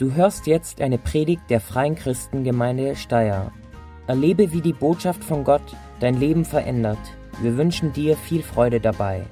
Du 0.00 0.14
hörst 0.14 0.46
jetzt 0.46 0.80
eine 0.80 0.96
Predigt 0.96 1.42
der 1.50 1.60
Freien 1.60 1.94
Christengemeinde 1.94 2.96
Steyr. 2.96 3.52
Erlebe, 4.06 4.50
wie 4.50 4.62
die 4.62 4.72
Botschaft 4.72 5.22
von 5.22 5.44
Gott 5.44 5.76
dein 6.00 6.14
Leben 6.14 6.46
verändert. 6.46 6.96
Wir 7.42 7.54
wünschen 7.58 7.92
dir 7.92 8.16
viel 8.16 8.42
Freude 8.42 8.80
dabei. 8.80 9.26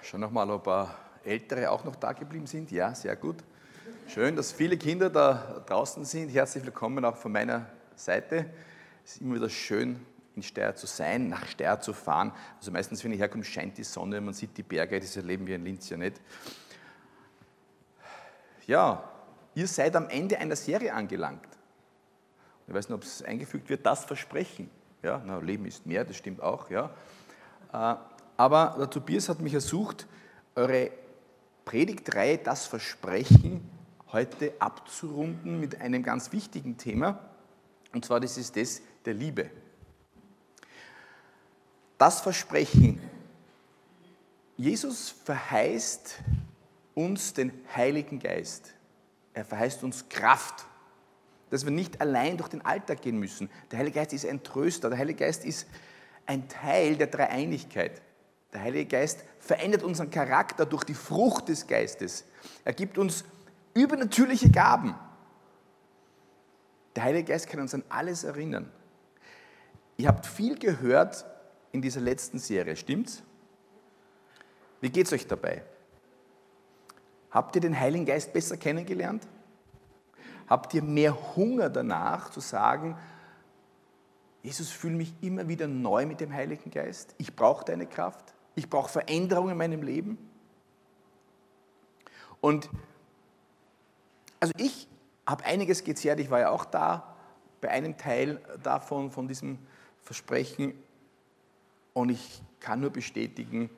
Schon 0.00 0.20
nochmal 0.20 0.48
ein 0.48 0.62
paar 0.62 0.94
Ältere 1.24 1.68
auch 1.68 1.82
noch 1.82 1.96
da 1.96 2.12
geblieben 2.12 2.46
sind. 2.46 2.70
Ja, 2.70 2.94
sehr 2.94 3.16
gut. 3.16 3.38
Schön, 4.06 4.36
dass 4.36 4.52
viele 4.52 4.76
Kinder 4.76 5.10
da 5.10 5.60
draußen 5.66 6.04
sind. 6.04 6.28
Herzlich 6.28 6.64
willkommen 6.64 7.04
auch 7.04 7.16
von 7.16 7.32
meiner 7.32 7.66
Seite. 7.96 8.46
Es 9.04 9.16
ist 9.16 9.22
immer 9.22 9.34
wieder 9.34 9.50
schön, 9.50 9.98
in 10.36 10.42
Steyr 10.42 10.74
zu 10.74 10.86
sein, 10.86 11.28
nach 11.28 11.46
Steyr 11.46 11.80
zu 11.80 11.92
fahren. 11.92 12.32
Also 12.58 12.70
meistens, 12.70 13.04
wenn 13.04 13.12
ich 13.12 13.20
herkomme, 13.20 13.44
scheint 13.44 13.78
die 13.78 13.84
Sonne, 13.84 14.20
man 14.20 14.34
sieht 14.34 14.56
die 14.56 14.62
Berge, 14.62 14.98
das 14.98 15.16
erleben 15.16 15.46
wir 15.46 15.56
in 15.56 15.64
Linz 15.64 15.88
ja 15.90 15.96
nicht. 15.96 16.20
Ja, 18.66 19.02
ihr 19.54 19.66
seid 19.66 19.96
am 19.96 20.08
Ende 20.08 20.38
einer 20.38 20.56
Serie 20.56 20.94
angelangt. 20.94 21.48
Ich 22.66 22.74
weiß 22.74 22.88
nicht, 22.88 22.94
ob 22.94 23.02
es 23.02 23.22
eingefügt 23.22 23.68
wird, 23.68 23.84
das 23.84 24.04
Versprechen. 24.04 24.70
Ja, 25.02 25.20
na, 25.24 25.38
Leben 25.38 25.66
ist 25.66 25.84
mehr, 25.84 26.04
das 26.04 26.16
stimmt 26.16 26.40
auch. 26.40 26.70
Ja. 26.70 26.90
Äh, 27.72 27.96
aber 28.36 28.76
der 28.78 28.88
Tobias 28.88 29.28
hat 29.28 29.40
mich 29.40 29.54
ersucht, 29.54 30.06
eure 30.54 30.90
Predigtreihe 31.64 32.38
Das 32.38 32.66
Versprechen 32.66 33.68
heute 34.12 34.52
abzurunden 34.58 35.58
mit 35.60 35.80
einem 35.80 36.02
ganz 36.02 36.32
wichtigen 36.32 36.76
Thema. 36.76 37.18
Und 37.92 38.04
zwar 38.04 38.20
das 38.20 38.36
ist 38.36 38.56
das 38.56 38.82
der 39.04 39.14
Liebe 39.14 39.50
das 42.02 42.20
Versprechen. 42.20 43.00
Jesus 44.56 45.14
verheißt 45.24 46.16
uns 46.94 47.32
den 47.32 47.52
Heiligen 47.76 48.18
Geist. 48.18 48.74
Er 49.34 49.44
verheißt 49.44 49.84
uns 49.84 50.08
Kraft, 50.08 50.66
dass 51.50 51.64
wir 51.64 51.70
nicht 51.70 52.00
allein 52.00 52.36
durch 52.38 52.48
den 52.48 52.66
Alltag 52.66 53.02
gehen 53.02 53.18
müssen. 53.18 53.48
Der 53.70 53.78
Heilige 53.78 54.00
Geist 54.00 54.12
ist 54.14 54.26
ein 54.26 54.42
Tröster. 54.42 54.88
Der 54.90 54.98
Heilige 54.98 55.20
Geist 55.20 55.44
ist 55.44 55.68
ein 56.26 56.48
Teil 56.48 56.96
der 56.96 57.06
Dreieinigkeit. 57.06 58.02
Der 58.52 58.62
Heilige 58.62 58.86
Geist 58.86 59.22
verändert 59.38 59.84
unseren 59.84 60.10
Charakter 60.10 60.66
durch 60.66 60.82
die 60.82 60.94
Frucht 60.94 61.50
des 61.50 61.68
Geistes. 61.68 62.24
Er 62.64 62.72
gibt 62.72 62.98
uns 62.98 63.24
übernatürliche 63.74 64.50
Gaben. 64.50 64.96
Der 66.96 67.04
Heilige 67.04 67.30
Geist 67.30 67.46
kann 67.46 67.60
uns 67.60 67.72
an 67.74 67.84
alles 67.88 68.24
erinnern. 68.24 68.72
Ihr 69.98 70.08
habt 70.08 70.26
viel 70.26 70.58
gehört 70.58 71.26
in 71.72 71.82
dieser 71.82 72.00
letzten 72.00 72.38
Serie, 72.38 72.76
stimmt's? 72.76 73.22
Wie 74.80 74.90
geht 74.90 75.06
es 75.06 75.12
euch 75.12 75.26
dabei? 75.26 75.62
Habt 77.30 77.54
ihr 77.54 77.62
den 77.62 77.78
Heiligen 77.78 78.04
Geist 78.04 78.32
besser 78.32 78.56
kennengelernt? 78.56 79.26
Habt 80.48 80.74
ihr 80.74 80.82
mehr 80.82 81.34
Hunger 81.34 81.70
danach 81.70 82.30
zu 82.30 82.40
sagen, 82.40 82.96
Jesus, 84.42 84.70
fühle 84.70 84.96
mich 84.96 85.14
immer 85.22 85.46
wieder 85.48 85.68
neu 85.68 86.04
mit 86.04 86.20
dem 86.20 86.32
Heiligen 86.32 86.70
Geist. 86.70 87.14
Ich 87.18 87.34
brauche 87.36 87.64
deine 87.64 87.86
Kraft. 87.86 88.34
Ich 88.54 88.68
brauche 88.68 88.90
Veränderung 88.90 89.50
in 89.50 89.56
meinem 89.56 89.82
Leben. 89.82 90.18
Und 92.40 92.68
also 94.40 94.52
ich 94.58 94.88
habe 95.26 95.44
einiges 95.44 95.84
gezehrt. 95.84 96.18
Ich 96.18 96.28
war 96.28 96.40
ja 96.40 96.50
auch 96.50 96.64
da 96.64 97.16
bei 97.60 97.70
einem 97.70 97.96
Teil 97.96 98.40
davon, 98.64 99.12
von 99.12 99.28
diesem 99.28 99.58
Versprechen. 100.02 100.74
Und 101.94 102.10
ich 102.10 102.42
kann 102.60 102.80
nur 102.80 102.90
bestätigen, 102.90 103.70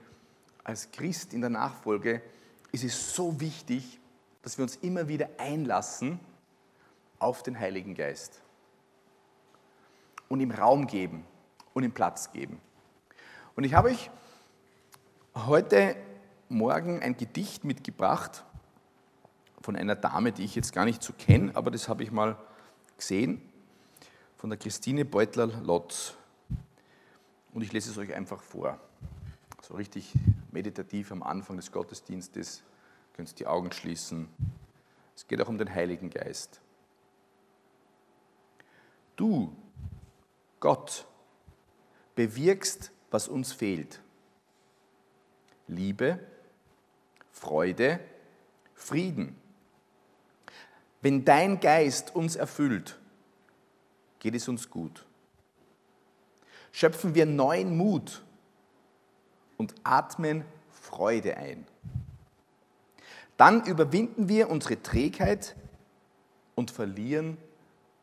als 0.63 0.91
Christ 0.93 1.35
in 1.35 1.41
der 1.41 1.51
Nachfolge 1.51 2.23
ist 2.73 2.85
es 2.85 3.15
so 3.15 3.41
wichtig, 3.41 4.01
dass 4.43 4.59
wir 4.59 4.63
uns 4.63 4.77
immer 4.77 5.09
wieder 5.09 5.29
einlassen 5.39 6.21
auf 7.19 7.43
den 7.43 7.59
Heiligen 7.59 7.95
Geist 7.95 8.43
und 10.29 10.41
ihm 10.41 10.51
Raum 10.51 10.87
geben 10.87 11.25
und 11.73 11.85
ihm 11.85 11.93
Platz 11.93 12.33
geben. 12.33 12.61
Und 13.57 13.65
ich 13.65 13.75
habe 13.75 13.89
euch 13.89 14.11
heute 15.35 15.97
Morgen 16.49 17.01
ein 17.03 17.17
Gedicht 17.17 17.65
mitgebracht 17.65 18.45
von 19.61 19.77
einer 19.77 19.97
Dame, 19.97 20.33
die 20.33 20.45
ich 20.45 20.55
jetzt 20.55 20.73
gar 20.73 20.85
nicht 20.85 21.03
so 21.03 21.13
kenne, 21.13 21.53
aber 21.55 21.71
das 21.71 21.89
habe 21.89 22.03
ich 22.03 22.11
mal 22.11 22.37
gesehen, 22.97 23.41
von 24.37 24.51
der 24.51 24.59
Christine 24.59 25.05
Beutler-Lotz. 25.05 26.15
Und 27.55 27.63
ich 27.63 27.73
lese 27.73 27.93
es 27.93 27.99
euch 27.99 28.13
einfach 28.13 28.43
vor. 28.43 28.81
So 29.63 29.75
richtig 29.75 30.13
meditativ 30.51 31.13
am 31.13 31.23
Anfang 31.23 31.57
des 31.57 31.71
Gottesdienstes. 31.71 32.59
Ihr 32.59 33.17
könnt 33.17 33.39
die 33.39 33.47
Augen 33.47 33.71
schließen. 33.71 34.29
Es 35.15 35.27
geht 35.29 35.41
auch 35.41 35.49
um 35.49 35.57
den 35.57 35.73
Heiligen 35.73 36.11
Geist. 36.11 36.61
Du, 39.15 39.55
Gott, 40.59 41.07
bewirkst, 42.17 42.91
was 43.13 43.29
uns 43.29 43.53
fehlt. 43.53 44.03
Liebe, 45.69 46.19
Freude, 47.31 48.01
Frieden. 48.75 49.37
Wenn 51.01 51.25
dein 51.25 51.61
Geist 51.61 52.17
uns 52.17 52.35
erfüllt, 52.35 52.99
geht 54.19 54.35
es 54.35 54.49
uns 54.49 54.69
gut 54.69 55.07
schöpfen 56.75 57.15
wir 57.15 57.25
neuen 57.25 57.77
Mut 57.77 58.25
und 59.57 59.77
atmen 59.85 60.45
Freude 60.73 61.37
ein. 61.37 61.65
Dann 63.37 63.65
überwinden 63.65 64.29
wir 64.29 64.51
unsere 64.51 64.83
Trägheit 64.83 65.55
und 66.57 66.73
verlieren 66.73 67.37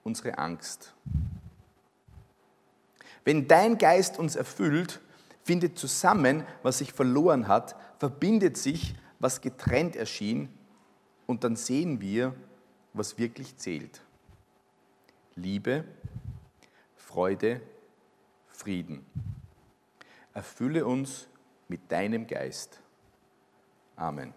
unsere 0.03 0.37
Angst. 0.37 0.93
Wenn 3.25 3.49
dein 3.49 3.77
Geist 3.77 4.17
uns 4.17 4.37
erfüllt, 4.37 5.01
findet 5.43 5.77
zusammen, 5.77 6.45
was 6.63 6.77
sich 6.77 6.93
verloren 6.93 7.49
hat, 7.49 7.75
verbindet 7.99 8.55
sich, 8.55 8.95
was 9.19 9.41
getrennt 9.41 9.97
erschien, 9.97 10.47
und 11.25 11.43
dann 11.43 11.57
sehen 11.57 11.99
wir, 11.99 12.33
was 12.93 13.17
wirklich 13.17 13.57
zählt. 13.57 14.01
Liebe, 15.35 15.83
Freude, 16.95 17.61
Frieden. 18.61 19.03
Erfülle 20.35 20.85
uns 20.85 21.27
mit 21.67 21.91
deinem 21.91 22.27
Geist. 22.27 22.79
Amen. 23.95 24.35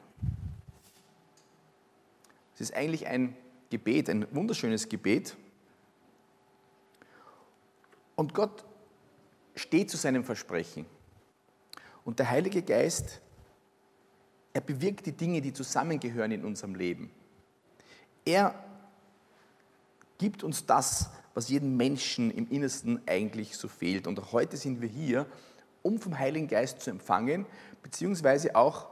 Es 2.54 2.62
ist 2.62 2.74
eigentlich 2.74 3.06
ein 3.06 3.36
Gebet, 3.68 4.08
ein 4.08 4.26
wunderschönes 4.34 4.88
Gebet. 4.88 5.36
Und 8.16 8.32
Gott 8.32 8.64
steht 9.56 9.90
zu 9.90 9.98
seinem 9.98 10.24
Versprechen. 10.24 10.86
Und 12.02 12.18
der 12.18 12.30
Heilige 12.30 12.62
Geist, 12.62 13.20
er 14.54 14.62
bewirkt 14.62 15.04
die 15.04 15.12
Dinge, 15.12 15.42
die 15.42 15.52
zusammengehören 15.52 16.32
in 16.32 16.46
unserem 16.46 16.76
Leben. 16.76 17.10
Er 18.24 18.54
gibt 20.16 20.42
uns 20.42 20.64
das, 20.64 21.10
was 21.34 21.48
jedem 21.48 21.76
Menschen 21.76 22.30
im 22.30 22.48
Innersten 22.48 23.00
eigentlich 23.06 23.56
so 23.56 23.68
fehlt. 23.68 24.06
Und 24.06 24.32
heute 24.32 24.56
sind 24.56 24.80
wir 24.80 24.88
hier, 24.88 25.26
um 25.82 25.98
vom 25.98 26.18
Heiligen 26.18 26.48
Geist 26.48 26.80
zu 26.80 26.90
empfangen, 26.90 27.44
beziehungsweise 27.82 28.56
auch 28.56 28.88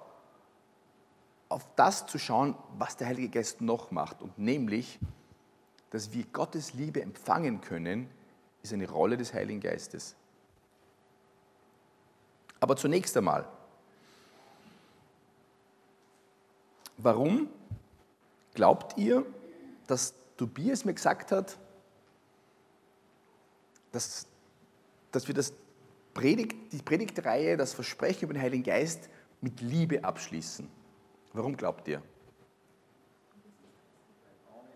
auf 1.48 1.66
das 1.76 2.06
zu 2.06 2.18
schauen, 2.18 2.56
was 2.78 2.96
der 2.96 3.06
Heilige 3.06 3.28
Geist 3.28 3.60
noch 3.60 3.90
macht. 3.90 4.22
Und 4.22 4.38
nämlich, 4.38 4.98
dass 5.90 6.12
wir 6.12 6.24
Gottes 6.32 6.74
Liebe 6.74 7.02
empfangen 7.02 7.60
können, 7.60 8.08
ist 8.62 8.72
eine 8.72 8.88
Rolle 8.88 9.16
des 9.16 9.34
Heiligen 9.34 9.60
Geistes. 9.60 10.16
Aber 12.58 12.76
zunächst 12.76 13.16
einmal, 13.16 13.46
warum 16.96 17.48
glaubt 18.54 18.96
ihr, 18.98 19.26
dass 19.86 20.14
Tobias 20.36 20.84
mir 20.84 20.94
gesagt 20.94 21.32
hat, 21.32 21.58
dass, 23.92 24.26
dass 25.10 25.28
wir 25.28 25.34
das 25.34 25.52
Predigt, 26.14 26.72
die 26.72 26.82
Predigtreihe, 26.82 27.56
das 27.56 27.72
Versprechen 27.72 28.24
über 28.24 28.34
den 28.34 28.42
Heiligen 28.42 28.64
Geist 28.64 29.08
mit 29.40 29.60
Liebe 29.60 30.04
abschließen. 30.04 30.68
Warum 31.32 31.56
glaubt 31.56 31.88
ihr? 31.88 32.02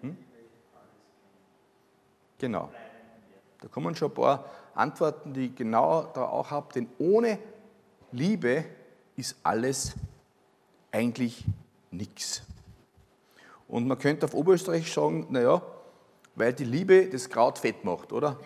Hm? 0.01 0.17
Genau. 2.39 2.71
Da 3.61 3.69
kommen 3.69 3.95
schon 3.95 4.11
ein 4.11 4.15
paar 4.15 4.51
Antworten, 4.75 5.33
die 5.33 5.47
ich 5.47 5.55
genau 5.55 6.05
da 6.15 6.27
auch 6.27 6.51
habe. 6.51 6.73
Denn 6.73 6.89
ohne 6.99 7.39
Liebe 8.13 8.65
ist 9.17 9.37
alles 9.43 9.95
eigentlich 10.93 11.45
nichts. 11.91 12.43
Und 13.69 13.87
man 13.87 13.99
könnte 13.99 14.27
auf 14.27 14.35
Oberösterreich 14.35 14.93
sagen, 14.93 15.27
naja, 15.31 15.63
weil 16.35 16.53
die 16.53 16.65
Liebe 16.65 17.09
das 17.09 17.29
Kraut 17.29 17.59
fett 17.59 17.85
macht, 17.85 18.13
oder? 18.13 18.39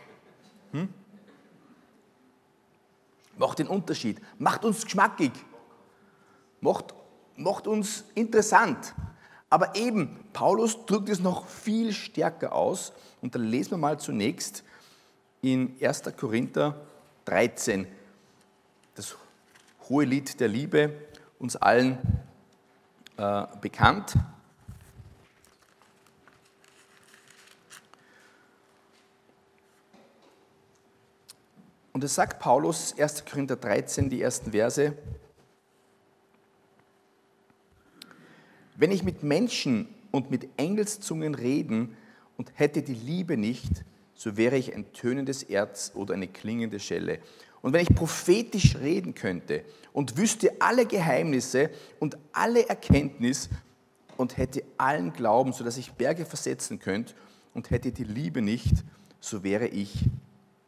Hm? 0.73 0.89
macht 3.41 3.59
den 3.59 3.69
Unterschied, 3.69 4.21
macht 4.39 4.65
uns 4.65 4.85
geschmackig, 4.85 5.33
macht, 6.61 6.95
macht 7.37 7.67
uns 7.67 8.05
interessant. 8.15 8.95
Aber 9.49 9.75
eben, 9.75 10.25
Paulus 10.33 10.85
drückt 10.87 11.09
es 11.09 11.21
noch 11.21 11.47
viel 11.49 11.93
stärker 11.93 12.53
aus. 12.53 12.93
Und 13.21 13.35
da 13.35 13.39
lesen 13.39 13.73
wir 13.73 13.79
mal 13.79 13.99
zunächst 13.99 14.63
in 15.41 15.75
1. 15.81 16.03
Korinther 16.17 16.77
13, 17.25 17.87
das 18.95 19.17
hohe 19.89 20.05
Lied 20.05 20.39
der 20.39 20.49
Liebe, 20.49 20.93
uns 21.39 21.57
allen 21.57 21.99
äh, 23.17 23.47
bekannt. 23.61 24.15
Und 31.93 32.05
es 32.05 32.15
sagt 32.15 32.39
Paulus, 32.39 32.95
1. 32.99 33.25
Korinther 33.25 33.57
13, 33.57 34.11
die 34.11 34.23
ersten 34.23 34.53
Verse, 34.53 34.95
wenn 38.77 38.93
ich 38.93 39.03
mit 39.03 39.23
Menschen 39.23 39.89
und 40.11 40.31
mit 40.31 40.49
Engelszungen 40.57 41.35
reden 41.35 41.97
und 42.37 42.53
hätte 42.55 42.83
die 42.83 42.95
Liebe 42.95 43.37
nicht, 43.37 43.85
so 44.15 44.37
wäre 44.37 44.57
ich 44.57 44.75
ein 44.75 44.93
tönendes 44.93 45.43
Erz 45.43 45.93
oder 45.95 46.15
eine 46.15 46.29
klingende 46.29 46.79
Schelle. 46.79 47.19
Und 47.63 47.73
wenn 47.73 47.83
ich 47.83 47.95
prophetisch 47.95 48.77
reden 48.77 49.15
könnte 49.15 49.65
und 49.93 50.17
wüsste 50.17 50.53
alle 50.61 50.87
Geheimnisse 50.87 51.71
und 51.99 52.17
alle 52.33 52.69
Erkenntnis 52.69 53.51
und 54.17 54.37
hätte 54.37 54.63
allen 54.79 55.13
Glauben, 55.13 55.53
sodass 55.53 55.77
ich 55.77 55.93
Berge 55.93 56.25
versetzen 56.25 56.79
könnte 56.79 57.15
und 57.53 57.71
hätte 57.71 57.93
die 57.93 58.05
Liebe 58.05 58.41
nicht, 58.41 58.85
so 59.21 59.43
wäre 59.43 59.67
ich 59.67 60.07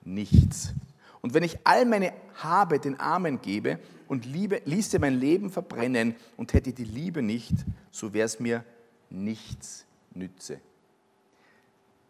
nichts. 0.05 0.75
Und 1.23 1.35
wenn 1.35 1.45
ich 1.45 1.59
all 1.65 1.87
meine 1.87 2.13
Habe 2.35 2.81
den 2.81 2.99
Armen 2.99 3.41
gebe 3.41 3.79
und 4.09 4.27
liebe, 4.27 4.61
ließe 4.65 4.99
mein 4.99 5.15
Leben 5.15 5.51
verbrennen 5.51 6.17
und 6.37 6.53
hätte 6.53 6.73
die 6.73 6.85
Liebe 6.85 7.23
nicht, 7.23 7.55
so 7.91 8.13
wäre 8.13 8.27
es 8.27 8.41
mir 8.41 8.65
nichts 9.09 9.87
nütze. 10.13 10.61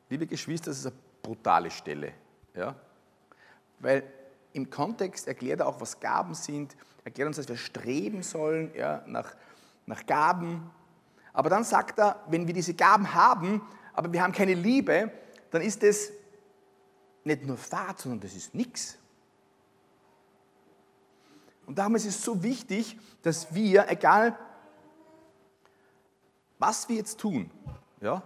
Liebe 0.09 0.27
Geschwister, 0.27 0.71
das 0.71 0.79
ist 0.79 0.87
eine 0.87 0.97
brutale 1.23 1.71
Stelle. 1.71 2.13
Ja? 2.55 2.75
Weil 3.79 4.03
im 4.55 4.71
Kontext 4.71 5.29
erklärt 5.29 5.61
er 5.61 5.67
auch, 5.67 5.81
was 5.81 6.01
Gaben 6.01 6.35
sind, 6.35 6.75
erklärt 7.05 7.27
uns, 7.27 7.37
dass 7.37 7.49
wir 7.49 7.57
streben 7.57 8.23
sollen 8.23 8.71
ja, 8.75 9.03
nach, 9.07 9.35
nach 9.85 10.07
Gaben. 10.07 10.71
Aber 11.35 11.51
dann 11.51 11.65
sagt 11.65 11.99
er, 11.99 12.23
wenn 12.29 12.47
wir 12.47 12.55
diese 12.55 12.75
Gaben 12.75 13.13
haben, 13.13 13.61
aber 13.93 14.11
wir 14.11 14.23
haben 14.23 14.33
keine 14.33 14.55
Liebe, 14.55 15.11
dann 15.51 15.61
ist 15.61 15.83
es 15.83 16.13
nicht 17.25 17.45
nur 17.45 17.59
Fahrt, 17.59 18.01
sondern 18.01 18.21
das 18.21 18.35
ist 18.35 18.55
nichts. 18.55 18.99
Und 21.67 21.79
darum 21.79 21.95
ist 21.95 22.07
es 22.07 22.23
so 22.23 22.43
wichtig, 22.43 22.99
dass 23.23 23.55
wir, 23.55 23.89
egal 23.89 24.37
was 26.59 26.89
wir 26.89 26.97
jetzt 26.97 27.19
tun, 27.19 27.51
ja, 28.01 28.23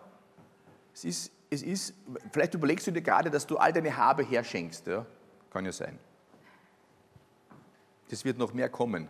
es 0.92 1.04
ist, 1.04 1.32
es 1.50 1.62
ist, 1.62 1.94
vielleicht 2.32 2.54
überlegst 2.54 2.86
du 2.86 2.90
dir 2.90 3.02
gerade, 3.02 3.30
dass 3.30 3.46
du 3.46 3.56
all 3.56 3.72
deine 3.72 3.96
Habe 3.96 4.22
herschenkst, 4.24 4.86
ja, 4.86 5.06
kann 5.50 5.64
ja 5.64 5.72
sein. 5.72 5.98
Das 8.08 8.24
wird 8.24 8.38
noch 8.38 8.52
mehr 8.52 8.68
kommen. 8.68 9.08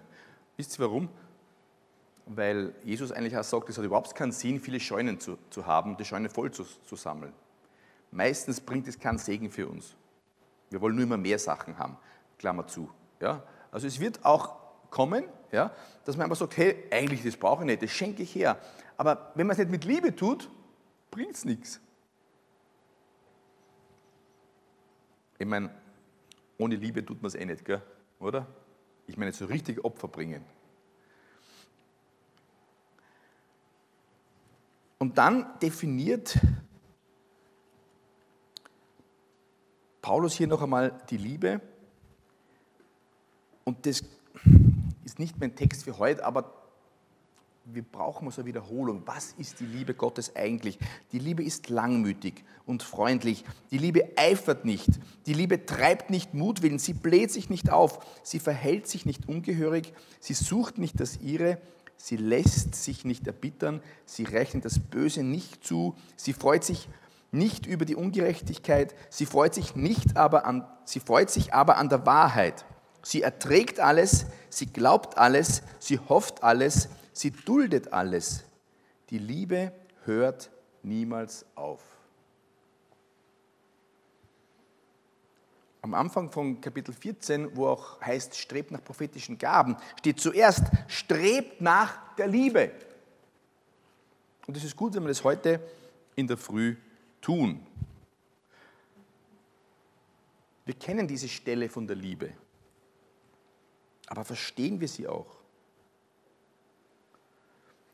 Wisst 0.57 0.79
ihr 0.79 0.85
warum? 0.85 1.09
Weil 2.27 2.75
Jesus 2.83 3.13
eigentlich 3.13 3.37
auch 3.37 3.45
sagt, 3.45 3.69
es 3.69 3.79
hat 3.79 3.85
überhaupt 3.85 4.15
keinen 4.15 4.33
Sinn, 4.33 4.61
viele 4.61 4.81
Scheunen 4.81 5.21
zu, 5.21 5.39
zu 5.51 5.67
haben, 5.67 5.97
die 5.97 6.05
Scheune 6.05 6.29
voll 6.29 6.51
zu, 6.51 6.65
zu 6.65 6.97
sammeln. 6.97 7.33
Meistens 8.11 8.61
bringt 8.61 8.89
es 8.89 8.99
keinen 8.99 9.19
Segen 9.19 9.51
für 9.51 9.69
uns. 9.69 9.95
Wir 10.71 10.81
wollen 10.81 10.95
nur 10.95 11.05
immer 11.05 11.17
mehr 11.17 11.39
Sachen 11.39 11.79
haben, 11.79 11.97
Klammer 12.39 12.67
zu. 12.67 12.91
Ja? 13.21 13.43
Also 13.71 13.87
es 13.87 14.01
wird 14.01 14.25
auch 14.25 14.57
kommen, 14.91 15.25
ja, 15.53 15.73
dass 16.05 16.17
man 16.17 16.25
einfach 16.25 16.37
sagt, 16.37 16.57
hey, 16.57 16.85
eigentlich 16.91 17.23
das 17.23 17.37
brauche 17.37 17.63
ich 17.63 17.67
nicht, 17.67 17.83
das 17.83 17.91
schenke 17.91 18.23
ich 18.23 18.35
her. 18.35 18.59
Aber 18.97 19.33
wenn 19.35 19.47
man 19.47 19.55
es 19.55 19.59
nicht 19.59 19.71
mit 19.71 19.85
Liebe 19.85 20.15
tut, 20.15 20.49
bringt 21.11 21.35
es 21.35 21.45
nichts. 21.45 21.81
Ich 25.39 25.47
meine, 25.47 25.71
ohne 26.59 26.77
Liebe 26.77 27.05
tut 27.05 27.21
man 27.21 27.29
es 27.29 27.35
eh 27.35 27.45
nicht, 27.45 27.65
gell? 27.65 27.83
oder? 28.19 28.47
Ich 29.07 29.17
meine, 29.17 29.33
so 29.33 29.45
richtig 29.47 29.85
Opfer 29.85 30.09
bringen. 30.09 30.45
Und 34.99 35.19
dann 35.19 35.59
definiert 35.61 36.39
Paulus 40.01 40.35
hier 40.35 40.47
noch 40.47 40.63
einmal 40.63 41.03
die 41.11 41.19
Liebe 41.19 41.61
und 43.67 43.85
das 43.85 44.03
ist 45.05 45.19
nicht 45.19 45.39
mein 45.41 45.55
Text 45.55 45.85
für 45.85 45.99
heute, 45.99 46.25
aber 46.25 46.53
wir 47.65 47.83
brauchen 47.83 48.31
so 48.31 48.41
eine 48.41 48.47
Wiederholung. 48.47 49.03
Was 49.07 49.35
ist 49.39 49.59
die 49.59 49.67
Liebe 49.67 49.93
Gottes 49.93 50.37
eigentlich? 50.37 50.79
Die 51.11 51.19
Liebe 51.19 51.43
ist 51.43 51.69
langmütig 51.69 52.45
und 52.65 52.85
freundlich. 52.85 53.45
Die 53.73 53.79
Liebe 53.79 54.13
eifert 54.17 54.65
nicht. 54.65 54.89
Die 55.27 55.33
Liebe 55.33 55.67
treibt 55.67 56.11
nicht 56.11 56.33
Mutwillen. 56.33 56.79
Sie 56.79 56.93
bläht 56.93 57.33
sich 57.33 57.51
nicht 57.51 57.71
auf. 57.71 57.99
Sie 58.23 58.39
verhält 58.39 58.87
sich 58.87 59.05
nicht 59.05 59.29
ungehörig. 59.29 59.93
Sie 60.21 60.35
sucht 60.35 60.79
nicht 60.79 61.01
das 61.01 61.19
Ihre. 61.21 61.59
Sie 61.97 62.17
lässt 62.17 62.77
sich 62.77 63.05
nicht 63.05 63.27
erbittern. 63.27 63.83
Sie 64.05 64.23
rechnet 64.23 64.65
das 64.65 64.79
Böse 64.79 65.25
nicht 65.25 65.65
zu. 65.65 65.97
Sie 66.15 66.35
freut 66.35 66.63
sich 66.63 66.89
nicht 67.33 67.67
über 67.67 67.85
die 67.85 67.97
Ungerechtigkeit. 67.97 68.95
Sie 69.11 69.27
freut 69.27 69.55
sich 69.55 69.75
nicht 69.75 70.17
aber 70.17 70.47
an, 70.47 70.65
sie 70.85 71.01
freut 71.01 71.31
sich 71.31 71.53
aber 71.53 71.79
an 71.79 71.89
der 71.89 72.07
Wahrheit. 72.07 72.65
Sie 73.07 73.23
erträgt 73.23 73.79
alles, 73.79 74.27
sie 74.49 74.67
glaubt 74.67 75.17
alles, 75.17 75.63
sie 75.79 76.01
hofft 76.01 76.43
alles, 76.43 76.89
sie 77.13 77.31
duldet 77.31 77.93
alles. 77.93 78.43
Die 79.11 79.19
Liebe 79.19 79.71
hört 80.07 80.51
niemals 80.83 81.47
auf. 81.55 81.81
Am 85.83 85.95
Anfang 85.95 86.33
von 86.33 86.61
Kapitel 86.61 86.93
14, 86.93 87.57
wo 87.57 87.69
auch 87.69 88.01
heißt, 88.01 88.35
strebt 88.35 88.73
nach 88.73 88.83
prophetischen 88.83 89.39
Gaben, 89.39 89.77
steht 90.01 90.19
zuerst, 90.19 90.65
strebt 90.89 91.61
nach 91.61 92.17
der 92.17 92.27
Liebe. 92.27 92.73
Und 94.49 94.57
es 94.57 94.65
ist 94.65 94.75
gut, 94.75 94.95
wenn 94.97 95.05
wir 95.05 95.11
das 95.11 95.23
heute 95.23 95.61
in 96.17 96.27
der 96.27 96.39
Früh 96.39 96.75
tun. 97.21 97.65
Wir 100.65 100.75
kennen 100.75 101.07
diese 101.07 101.29
Stelle 101.29 101.69
von 101.69 101.87
der 101.87 101.95
Liebe. 101.95 102.33
Aber 104.07 104.25
verstehen 104.25 104.81
wir 104.81 104.89
sie 104.89 105.07
auch? 105.09 105.27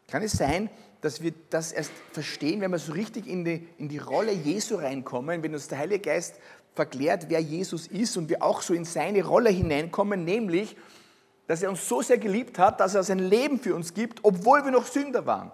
Kann 0.09 0.23
es 0.23 0.33
sein, 0.33 0.69
dass 1.00 1.23
wir 1.23 1.33
das 1.50 1.73
erst 1.73 1.92
verstehen, 2.12 2.61
wenn 2.61 2.71
wir 2.71 2.78
so 2.78 2.92
richtig 2.92 3.26
in 3.26 3.45
die, 3.45 3.66
in 3.78 3.88
die 3.88 3.99
Rolle 3.99 4.33
Jesu 4.33 4.76
reinkommen, 4.76 5.42
wenn 5.42 5.54
uns 5.54 5.69
der 5.69 5.78
Heilige 5.78 6.00
Geist 6.00 6.37
verklärt, 6.75 7.26
wer 7.28 7.40
Jesus 7.40 7.87
ist 7.87 8.16
und 8.16 8.28
wir 8.28 8.42
auch 8.42 8.62
so 8.62 8.73
in 8.75 8.85
seine 8.85 9.25
Rolle 9.25 9.50
hineinkommen, 9.50 10.25
nämlich, 10.25 10.76
dass 11.47 11.62
er 11.62 11.71
uns 11.71 11.88
so 11.88 12.02
sehr 12.02 12.19
geliebt 12.19 12.59
hat, 12.59 12.81
dass 12.81 12.95
er 12.95 13.02
sein 13.02 13.19
Leben 13.19 13.59
für 13.59 13.75
uns 13.75 13.95
gibt, 13.95 14.21
obwohl 14.23 14.64
wir 14.64 14.71
noch 14.71 14.87
Sünder 14.87 15.26
waren. 15.26 15.50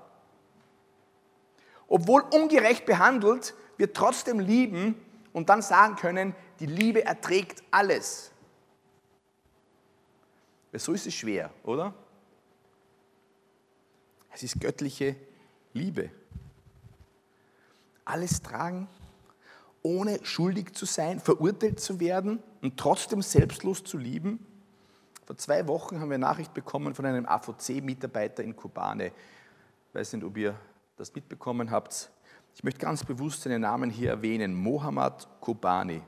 Obwohl 1.88 2.22
ungerecht 2.22 2.84
behandelt, 2.84 3.54
wir 3.78 3.92
trotzdem 3.92 4.40
lieben 4.40 4.94
und 5.32 5.48
dann 5.48 5.62
sagen 5.62 5.96
können, 5.96 6.34
die 6.60 6.66
Liebe 6.66 7.04
erträgt 7.04 7.62
alles. 7.70 8.32
Weil 10.70 10.80
so 10.80 10.92
ist 10.92 11.06
es 11.06 11.14
schwer, 11.14 11.50
oder? 11.62 11.94
Es 14.32 14.42
ist 14.42 14.60
göttliche 14.60 15.16
Liebe. 15.72 16.10
Alles 18.04 18.40
tragen, 18.42 18.88
ohne 19.82 20.24
schuldig 20.24 20.72
zu 20.74 20.86
sein, 20.86 21.20
verurteilt 21.20 21.80
zu 21.80 22.00
werden 22.00 22.42
und 22.62 22.76
trotzdem 22.76 23.22
selbstlos 23.22 23.84
zu 23.84 23.98
lieben. 23.98 24.44
Vor 25.26 25.36
zwei 25.36 25.66
Wochen 25.68 26.00
haben 26.00 26.10
wir 26.10 26.18
Nachricht 26.18 26.54
bekommen 26.54 26.94
von 26.94 27.04
einem 27.04 27.26
AVC-Mitarbeiter 27.26 28.42
in 28.42 28.56
Kobane. 28.56 29.12
Ich 29.88 29.94
weiß 29.94 30.14
nicht, 30.14 30.24
ob 30.24 30.36
ihr 30.36 30.58
das 30.96 31.14
mitbekommen 31.14 31.70
habt. 31.70 32.10
Ich 32.54 32.64
möchte 32.64 32.80
ganz 32.80 33.04
bewusst 33.04 33.42
seinen 33.42 33.60
Namen 33.62 33.90
hier 33.90 34.10
erwähnen. 34.10 34.54
Mohammad 34.54 35.28
Kobani. 35.40 36.02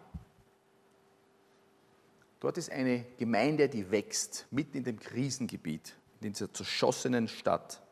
Dort 2.40 2.56
ist 2.56 2.72
eine 2.72 3.04
Gemeinde, 3.18 3.68
die 3.68 3.90
wächst, 3.90 4.46
mitten 4.50 4.78
in 4.78 4.84
dem 4.84 4.98
Krisengebiet, 4.98 5.94
in 6.22 6.32
dieser 6.32 6.52
zerschossenen 6.52 7.28
Stadt. 7.28 7.82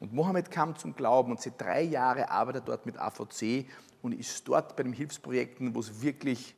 Und 0.00 0.12
Mohammed 0.12 0.50
kam 0.50 0.76
zum 0.76 0.96
Glauben 0.96 1.30
und 1.30 1.40
seit 1.40 1.60
drei 1.60 1.82
Jahren 1.82 2.24
arbeitet 2.24 2.66
dort 2.66 2.84
mit 2.84 2.98
AVC 2.98 3.66
und 4.02 4.12
ist 4.12 4.46
dort 4.48 4.76
bei 4.76 4.82
den 4.82 4.92
Hilfsprojekten, 4.92 5.74
wo 5.74 5.80
es 5.80 6.02
wirklich 6.02 6.56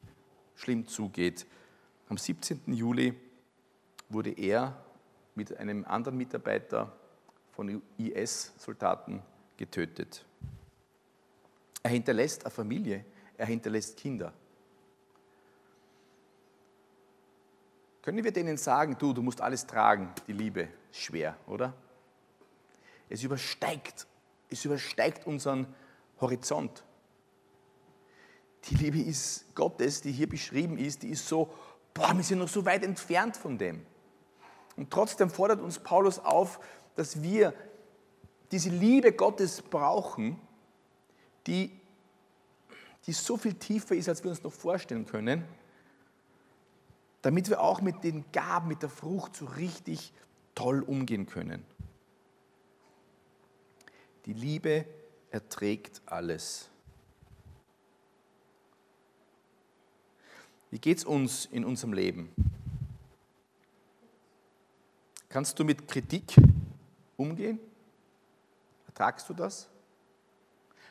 schlimm 0.54 0.88
zugeht. 0.88 1.46
Am 2.08 2.16
17. 2.16 2.72
Juli 2.72 3.14
wurde 4.08 4.30
er 4.30 4.82
mit 5.34 5.56
einem 5.58 5.84
anderen 5.84 6.16
Mitarbeiter 6.16 6.96
von 7.52 7.82
IS-Soldaten 7.98 9.22
getötet. 9.58 10.25
Er 11.82 11.90
hinterlässt 11.90 12.44
eine 12.44 12.50
Familie, 12.50 13.04
er 13.36 13.46
hinterlässt 13.46 13.98
Kinder. 13.98 14.32
Können 18.06 18.22
wir 18.22 18.30
denen 18.30 18.56
sagen, 18.56 18.96
du, 19.00 19.12
du 19.12 19.20
musst 19.20 19.40
alles 19.40 19.66
tragen, 19.66 20.12
die 20.28 20.32
Liebe? 20.32 20.68
Schwer, 20.92 21.36
oder? 21.48 21.75
Es 23.08 23.25
übersteigt, 23.25 24.06
es 24.48 24.64
übersteigt 24.64 25.26
unseren 25.26 25.66
Horizont. 26.20 26.84
Die 28.66 28.76
Liebe 28.76 29.00
ist 29.00 29.52
Gottes, 29.56 30.02
die 30.02 30.12
hier 30.12 30.28
beschrieben 30.28 30.78
ist, 30.78 31.02
die 31.02 31.08
ist 31.08 31.26
so, 31.26 31.52
boah, 31.94 32.16
wir 32.16 32.22
sind 32.22 32.38
noch 32.38 32.48
so 32.48 32.64
weit 32.64 32.84
entfernt 32.84 33.36
von 33.36 33.58
dem. 33.58 33.84
Und 34.76 34.92
trotzdem 34.92 35.28
fordert 35.28 35.60
uns 35.60 35.80
Paulus 35.80 36.20
auf, 36.20 36.60
dass 36.94 37.25
wir 37.25 37.52
diese 38.52 38.70
Liebe 38.70 39.14
Gottes 39.14 39.62
brauchen, 39.62 40.40
die, 41.48 41.72
die 43.04 43.12
so 43.12 43.36
viel 43.36 43.54
tiefer 43.54 43.96
ist, 43.96 44.08
als 44.08 44.22
wir 44.22 44.30
uns 44.30 44.44
noch 44.44 44.52
vorstellen 44.52 45.06
können 45.06 45.44
damit 47.26 47.49
wir 47.49 47.61
auch 47.61 47.80
mit 47.80 48.04
den 48.04 48.25
Gaben, 48.30 48.68
mit 48.68 48.83
der 48.83 48.88
Frucht 48.88 49.35
so 49.35 49.47
richtig 49.47 50.12
toll 50.54 50.80
umgehen 50.80 51.26
können. 51.26 51.64
Die 54.26 54.33
Liebe 54.33 54.87
erträgt 55.33 56.00
alles. 56.06 56.68
Wie 60.71 60.78
geht 60.78 60.99
es 60.99 61.04
uns 61.04 61.47
in 61.47 61.64
unserem 61.64 61.95
Leben? 61.95 62.33
Kannst 65.28 65.59
du 65.59 65.64
mit 65.64 65.88
Kritik 65.88 66.37
umgehen? 67.16 67.59
Ertragst 68.87 69.28
du 69.28 69.35
das? 69.35 69.68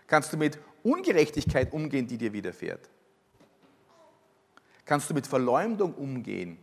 Kannst 0.06 0.34
du 0.34 0.38
mit 0.38 0.60
Ungerechtigkeit 0.84 1.72
umgehen, 1.72 2.08
die 2.08 2.18
dir 2.18 2.34
widerfährt? 2.34 2.90
Kannst 4.86 5.10
du 5.10 5.16
mit 5.16 5.26
Verleumdung 5.26 5.96
umgehen, 5.96 6.60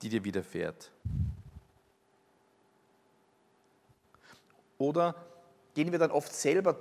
die 0.00 0.08
dir 0.08 0.24
widerfährt? 0.24 0.90
Oder 4.78 5.14
gehen 5.74 5.92
wir 5.92 5.98
dann 5.98 6.10
oft 6.10 6.32
selber 6.32 6.78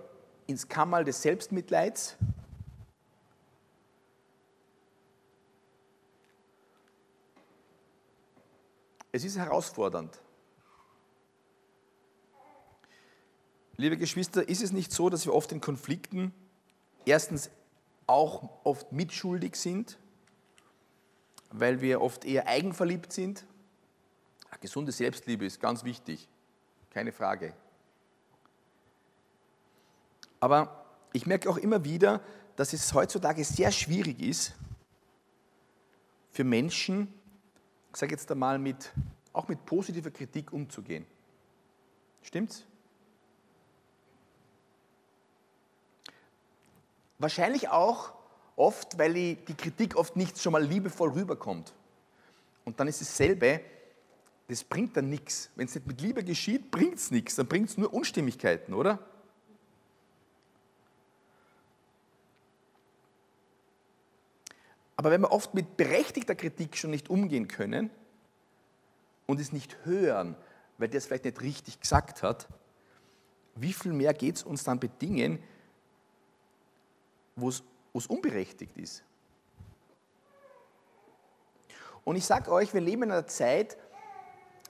ins 0.48 0.68
Kammerl 0.68 1.04
des 1.04 1.22
Selbstmitleids? 1.22 2.16
Es 9.12 9.26
ist 9.26 9.38
herausfordernd. 9.38 10.20
Liebe 13.76 13.98
Geschwister, 13.98 14.48
ist 14.48 14.64
es 14.64 14.72
nicht 14.72 14.92
so, 14.92 15.10
dass 15.10 15.26
wir 15.26 15.34
oft 15.34 15.52
in 15.52 15.60
Konflikten 15.60 16.34
erstens 17.06 17.50
auch 18.08 18.50
oft 18.64 18.92
mitschuldig 18.92 19.56
sind 19.56 19.98
weil 21.54 21.82
wir 21.82 22.02
oft 22.02 22.26
eher 22.26 22.48
eigenverliebt 22.48 23.14
sind. 23.14 23.46
Eine 24.50 24.60
gesunde 24.60 24.92
Selbstliebe 24.92 25.46
ist 25.46 25.60
ganz 25.60 25.84
wichtig, 25.84 26.28
keine 26.90 27.12
Frage. 27.12 27.54
Aber 30.40 30.86
ich 31.14 31.26
merke 31.26 31.50
auch 31.50 31.58
immer 31.58 31.86
wieder, 31.86 32.22
dass 32.56 32.74
es 32.74 32.94
heutzutage 32.94 33.44
sehr 33.44 33.72
schwierig 33.72 34.20
ist, 34.20 34.54
für 36.32 36.44
Menschen, 36.44 37.14
ich 37.92 37.98
sage 37.98 38.12
jetzt 38.12 38.30
einmal, 38.32 38.58
mit, 38.58 38.92
auch 39.32 39.48
mit 39.48 39.64
positiver 39.66 40.10
Kritik 40.10 40.52
umzugehen. 40.52 41.06
Stimmt's? 42.24 42.66
Wahrscheinlich 47.20 47.70
auch, 47.70 48.14
Oft, 48.56 48.98
weil 48.98 49.14
die 49.14 49.56
Kritik 49.58 49.96
oft 49.96 50.16
nicht 50.16 50.40
schon 50.40 50.52
mal 50.54 50.64
liebevoll 50.64 51.10
rüberkommt. 51.10 51.74
Und 52.66 52.80
dann 52.80 52.88
ist 52.88 53.02
dasselbe, 53.02 53.62
das 54.48 54.64
bringt 54.64 54.96
dann 54.96 55.10
nichts. 55.10 55.50
Wenn 55.56 55.66
es 55.66 55.76
nicht 55.76 55.88
mit 55.88 56.02
Liebe 56.02 56.24
geschieht, 56.24 56.70
bringt 56.70 56.96
es 56.96 57.12
nichts. 57.12 57.36
Dann 57.36 57.48
bringt 57.48 57.70
es 57.70 57.78
nur 57.78 57.94
Unstimmigkeiten, 57.94 58.74
oder? 58.74 59.00
Aber 64.96 65.12
wenn 65.12 65.22
wir 65.22 65.32
oft 65.32 65.54
mit 65.54 65.76
berechtigter 65.76 66.36
Kritik 66.36 66.78
schon 66.78 66.92
nicht 66.92 67.10
umgehen 67.10 67.48
können 67.48 67.90
und 69.26 69.40
es 69.40 69.52
nicht 69.52 69.86
hören, 69.86 70.36
weil 70.78 70.88
der 70.88 71.00
es 71.00 71.08
vielleicht 71.08 71.26
nicht 71.26 71.42
richtig 71.42 71.80
gesagt 71.80 72.24
hat, 72.24 72.48
wie 73.56 73.74
viel 73.74 73.94
mehr 73.94 74.14
geht 74.14 74.38
es 74.38 74.44
uns 74.44 74.64
dann 74.64 74.80
bei 74.80 74.88
Dingen, 74.88 75.42
wo 77.36 77.50
es 77.50 77.64
wo 77.94 78.00
es 78.00 78.08
unberechtigt 78.08 78.76
ist. 78.78 79.04
Und 82.04 82.18
ich 82.18 82.26
sage 82.26 82.52
euch, 82.52 82.74
wir 82.74 82.82
leben 82.82 83.04
in 83.04 83.12
einer 83.12 83.28
Zeit, 83.28 83.78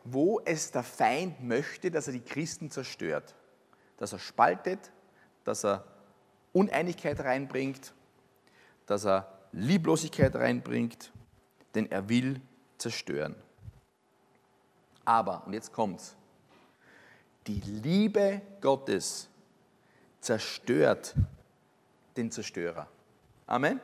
wo 0.04 0.42
es 0.42 0.72
der 0.72 0.84
Feind 0.84 1.42
möchte, 1.42 1.90
dass 1.90 2.08
er 2.08 2.14
die 2.14 2.22
Christen 2.22 2.70
zerstört, 2.70 3.34
dass 3.98 4.14
er 4.14 4.20
spaltet, 4.20 4.92
dass 5.44 5.64
er 5.64 5.86
Uneinigkeit 6.52 7.20
reinbringt, 7.22 7.94
dass 8.86 9.06
er 9.06 9.40
Lieblosigkeit 9.54 10.36
reinbringt, 10.36 11.12
denn 11.74 11.90
er 11.92 12.10
will 12.10 12.42
zerstören. 12.78 13.36
Aber, 15.06 15.46
und 15.46 15.54
jetzt 15.54 15.72
kommt's, 15.72 16.16
die 17.48 17.60
Liebe 17.62 18.42
Gottes 18.62 19.30
zerstört 20.22 21.16
den 22.16 22.32
Zerstörer. 22.32 22.88
Amen. 23.46 23.80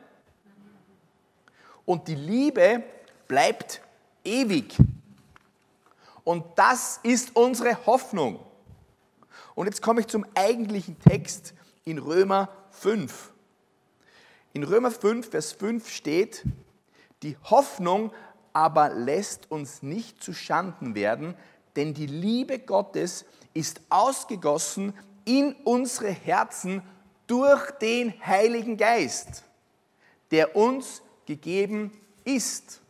Und 1.85 2.07
die 2.07 2.15
Liebe 2.15 2.83
bleibt 3.27 3.81
ewig. 4.23 4.77
Und 6.23 6.45
das 6.55 6.99
ist 7.03 7.35
unsere 7.35 7.85
Hoffnung. 7.85 8.39
Und 9.55 9.65
jetzt 9.65 9.81
komme 9.81 10.01
ich 10.01 10.07
zum 10.07 10.25
eigentlichen 10.35 10.99
Text 10.99 11.53
in 11.85 11.97
Römer 11.97 12.49
5. 12.71 13.33
In 14.53 14.63
Römer 14.63 14.91
5, 14.91 15.29
Vers 15.29 15.51
5 15.53 15.89
steht, 15.89 16.43
die 17.23 17.35
Hoffnung 17.43 18.11
aber 18.53 18.89
lässt 18.89 19.51
uns 19.51 19.83
nicht 19.83 20.23
zu 20.23 20.33
Schanden 20.33 20.95
werden, 20.95 21.35
denn 21.75 21.93
die 21.93 22.07
Liebe 22.07 22.59
Gottes 22.59 23.25
ist 23.53 23.81
ausgegossen 23.89 24.93
in 25.25 25.53
unsere 25.63 26.09
Herzen 26.11 26.81
durch 27.27 27.71
den 27.71 28.13
Heiligen 28.25 28.77
Geist 28.77 29.43
der 30.31 30.55
uns 30.55 31.01
gegeben 31.25 31.91
ist. 32.23 32.81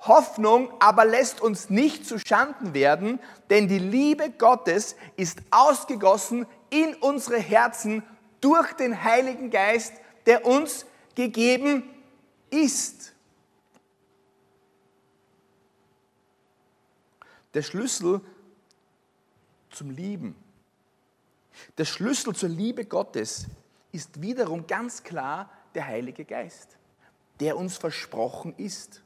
Hoffnung 0.00 0.72
aber 0.80 1.04
lässt 1.04 1.40
uns 1.40 1.70
nicht 1.70 2.06
zu 2.06 2.18
Schanden 2.18 2.72
werden, 2.72 3.18
denn 3.50 3.66
die 3.66 3.78
Liebe 3.78 4.30
Gottes 4.30 4.94
ist 5.16 5.40
ausgegossen 5.50 6.46
in 6.70 6.94
unsere 6.94 7.38
Herzen 7.38 8.02
durch 8.40 8.72
den 8.74 9.02
Heiligen 9.02 9.50
Geist, 9.50 9.92
der 10.26 10.46
uns 10.46 10.86
gegeben 11.14 11.82
ist. 12.50 13.12
Der 17.54 17.62
Schlüssel 17.62 18.20
zum 19.70 19.90
Lieben, 19.90 20.36
der 21.76 21.86
Schlüssel 21.86 22.36
zur 22.36 22.50
Liebe 22.50 22.84
Gottes 22.84 23.46
ist 23.92 24.20
wiederum 24.20 24.66
ganz 24.66 25.02
klar 25.02 25.50
der 25.74 25.86
Heilige 25.86 26.24
Geist, 26.24 26.76
der 27.40 27.56
uns 27.56 27.76
versprochen 27.76 28.54
ist. 28.56 29.02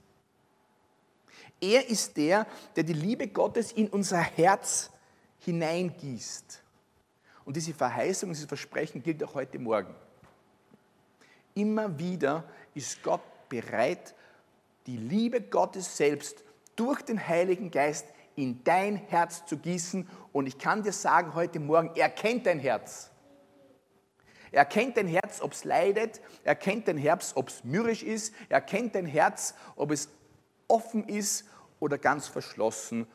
Er 1.60 1.88
ist 1.88 2.16
der, 2.16 2.46
der 2.74 2.82
die 2.82 2.92
Liebe 2.92 3.28
Gottes 3.28 3.72
in 3.72 3.88
unser 3.88 4.20
Herz 4.20 4.90
hineingießt. 5.38 6.60
Und 7.44 7.56
diese 7.56 7.72
Verheißung, 7.72 8.30
dieses 8.30 8.46
Versprechen 8.46 9.02
gilt 9.02 9.22
auch 9.22 9.34
heute 9.34 9.58
Morgen. 9.58 9.94
Immer 11.54 11.98
wieder 11.98 12.44
ist 12.74 13.02
Gott 13.02 13.22
bereit, 13.48 14.14
die 14.86 14.96
Liebe 14.96 15.40
Gottes 15.40 15.96
selbst 15.96 16.42
durch 16.74 17.02
den 17.02 17.28
Heiligen 17.28 17.70
Geist 17.70 18.06
in 18.34 18.64
dein 18.64 18.96
Herz 18.96 19.44
zu 19.46 19.56
gießen. 19.58 20.08
Und 20.32 20.46
ich 20.46 20.58
kann 20.58 20.82
dir 20.82 20.92
sagen, 20.92 21.34
heute 21.34 21.60
Morgen, 21.60 21.90
er 21.94 22.08
kennt 22.08 22.46
dein 22.46 22.58
Herz. 22.58 23.11
Er 24.52 24.66
kennt 24.66 24.98
dein 24.98 25.08
Herz, 25.08 25.40
ob 25.40 25.52
es 25.52 25.64
leidet. 25.64 26.20
Er 26.44 26.54
kennt 26.54 26.86
dein 26.86 26.98
Herz, 26.98 27.32
ob 27.34 27.48
es 27.48 27.64
mürrisch 27.64 28.02
ist. 28.02 28.34
Er 28.50 28.60
kennt 28.60 28.94
dein 28.94 29.06
Herz, 29.06 29.54
ob 29.76 29.90
es 29.90 30.10
offen 30.68 31.08
ist 31.08 31.46
oder 31.80 31.98
ganz 31.98 32.28
verschlossen. 32.28 33.06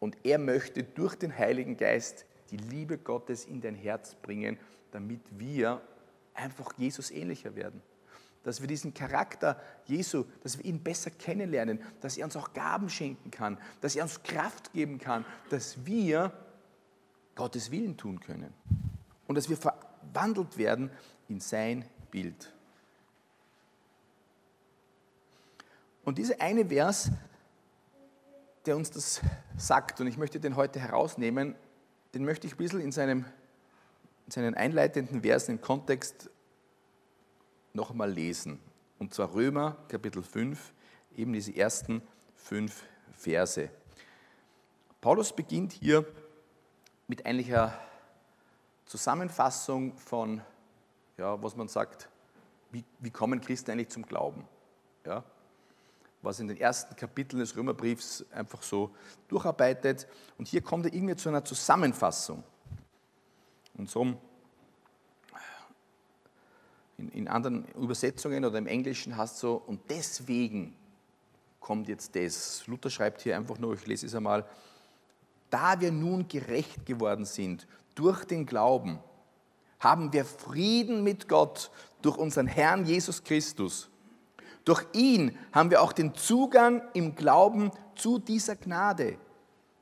Und 0.00 0.18
er 0.24 0.38
möchte 0.38 0.82
durch 0.82 1.14
den 1.14 1.36
Heiligen 1.36 1.76
Geist 1.76 2.26
die 2.50 2.56
Liebe 2.56 2.98
Gottes 2.98 3.44
in 3.44 3.60
dein 3.60 3.76
Herz 3.76 4.16
bringen, 4.16 4.58
damit 4.90 5.20
wir 5.38 5.80
einfach 6.34 6.72
Jesus 6.76 7.10
ähnlicher 7.10 7.54
werden. 7.54 7.80
Dass 8.42 8.60
wir 8.60 8.68
diesen 8.68 8.92
Charakter 8.92 9.58
Jesu, 9.86 10.24
dass 10.42 10.58
wir 10.58 10.64
ihn 10.66 10.82
besser 10.82 11.10
kennenlernen, 11.10 11.80
dass 12.00 12.18
er 12.18 12.26
uns 12.26 12.36
auch 12.36 12.52
Gaben 12.52 12.90
schenken 12.90 13.30
kann, 13.30 13.58
dass 13.80 13.96
er 13.96 14.02
uns 14.02 14.22
Kraft 14.22 14.72
geben 14.72 14.98
kann, 14.98 15.24
dass 15.48 15.86
wir 15.86 16.32
Gottes 17.36 17.70
Willen 17.70 17.96
tun 17.96 18.20
können. 18.20 18.52
Und 19.26 19.36
dass 19.36 19.48
wir 19.48 19.56
verwandelt 20.04 20.58
werden 20.58 20.90
in 21.28 21.40
sein 21.40 21.84
Bild. 22.10 22.52
Und 26.04 26.18
dieser 26.18 26.40
eine 26.40 26.66
Vers, 26.66 27.10
der 28.66 28.76
uns 28.76 28.90
das 28.90 29.20
sagt, 29.56 30.00
und 30.00 30.06
ich 30.06 30.18
möchte 30.18 30.38
den 30.38 30.56
heute 30.56 30.80
herausnehmen, 30.80 31.54
den 32.12 32.24
möchte 32.24 32.46
ich 32.46 32.54
ein 32.54 32.58
bisschen 32.58 32.80
in, 32.80 32.92
seinem, 32.92 33.24
in 34.26 34.30
seinen 34.30 34.54
einleitenden 34.54 35.22
Versen 35.22 35.52
im 35.52 35.60
Kontext 35.60 36.30
noch 37.72 37.90
einmal 37.90 38.10
lesen. 38.10 38.60
Und 38.98 39.14
zwar 39.14 39.34
Römer 39.34 39.76
Kapitel 39.88 40.22
5, 40.22 40.72
eben 41.16 41.32
diese 41.32 41.56
ersten 41.56 42.02
fünf 42.36 42.84
Verse. 43.12 43.70
Paulus 45.00 45.34
beginnt 45.34 45.72
hier 45.72 46.06
mit 47.08 47.26
einer 47.26 47.78
Zusammenfassung 48.86 49.96
von, 49.96 50.40
ja, 51.16 51.42
was 51.42 51.56
man 51.56 51.68
sagt, 51.68 52.08
wie, 52.70 52.84
wie 53.00 53.10
kommen 53.10 53.40
Christen 53.40 53.70
eigentlich 53.70 53.88
zum 53.88 54.04
Glauben? 54.04 54.46
Ja? 55.06 55.24
Was 56.22 56.40
in 56.40 56.48
den 56.48 56.56
ersten 56.56 56.96
Kapiteln 56.96 57.40
des 57.40 57.56
Römerbriefs 57.56 58.24
einfach 58.32 58.62
so 58.62 58.94
durcharbeitet. 59.28 60.06
Und 60.38 60.48
hier 60.48 60.62
kommt 60.62 60.86
er 60.86 60.94
irgendwie 60.94 61.16
zu 61.16 61.28
einer 61.28 61.44
Zusammenfassung. 61.44 62.42
Und 63.76 63.90
so 63.90 64.16
in, 66.98 67.08
in 67.10 67.28
anderen 67.28 67.64
Übersetzungen 67.74 68.44
oder 68.44 68.58
im 68.58 68.66
Englischen 68.66 69.16
hast 69.16 69.42
du 69.42 69.46
so, 69.46 69.54
und 69.54 69.80
deswegen 69.90 70.76
kommt 71.60 71.88
jetzt 71.88 72.14
das. 72.14 72.66
Luther 72.66 72.90
schreibt 72.90 73.22
hier 73.22 73.36
einfach 73.36 73.58
nur, 73.58 73.74
ich 73.74 73.86
lese 73.86 74.06
es 74.06 74.14
einmal, 74.14 74.44
da 75.50 75.80
wir 75.80 75.92
nun 75.92 76.28
gerecht 76.28 76.84
geworden 76.86 77.24
sind 77.24 77.66
durch 77.94 78.24
den 78.24 78.46
Glauben, 78.46 78.98
haben 79.80 80.12
wir 80.12 80.24
Frieden 80.24 81.02
mit 81.02 81.28
Gott 81.28 81.70
durch 82.02 82.16
unseren 82.16 82.46
Herrn 82.46 82.84
Jesus 82.84 83.22
Christus. 83.22 83.90
Durch 84.64 84.86
ihn 84.92 85.38
haben 85.52 85.70
wir 85.70 85.82
auch 85.82 85.92
den 85.92 86.14
Zugang 86.14 86.82
im 86.94 87.14
Glauben 87.14 87.70
zu 87.96 88.18
dieser 88.18 88.56
Gnade, 88.56 89.18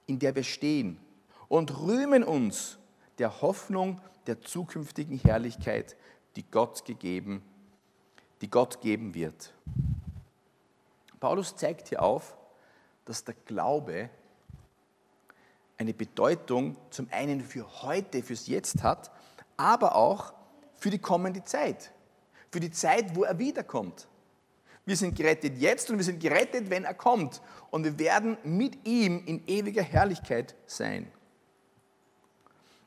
in 0.06 0.18
der 0.18 0.34
wir 0.34 0.42
stehen 0.42 0.98
und 1.48 1.80
rühmen 1.80 2.24
uns 2.24 2.78
der 3.18 3.42
Hoffnung 3.42 4.00
der 4.26 4.40
zukünftigen 4.40 5.18
Herrlichkeit, 5.18 5.96
die 6.36 6.44
Gott 6.50 6.84
gegeben, 6.84 7.42
die 8.40 8.50
Gott 8.50 8.80
geben 8.80 9.14
wird. 9.14 9.54
Paulus 11.20 11.54
zeigt 11.54 11.88
hier 11.88 12.02
auf, 12.02 12.36
dass 13.04 13.24
der 13.24 13.34
Glaube 13.46 14.10
eine 15.82 15.94
Bedeutung 15.94 16.76
zum 16.90 17.08
einen 17.10 17.42
für 17.42 17.82
heute, 17.82 18.22
fürs 18.22 18.46
Jetzt 18.46 18.82
hat, 18.82 19.10
aber 19.56 19.94
auch 19.94 20.32
für 20.76 20.90
die 20.90 20.98
kommende 20.98 21.44
Zeit, 21.44 21.92
für 22.50 22.60
die 22.60 22.70
Zeit, 22.70 23.14
wo 23.14 23.24
er 23.24 23.38
wiederkommt. 23.38 24.08
Wir 24.84 24.96
sind 24.96 25.14
gerettet 25.14 25.58
jetzt 25.58 25.90
und 25.90 25.98
wir 25.98 26.04
sind 26.04 26.20
gerettet, 26.20 26.68
wenn 26.70 26.84
er 26.84 26.94
kommt. 26.94 27.40
Und 27.70 27.84
wir 27.84 27.98
werden 28.00 28.36
mit 28.42 28.84
ihm 28.84 29.22
in 29.26 29.46
ewiger 29.46 29.82
Herrlichkeit 29.82 30.56
sein. 30.66 31.12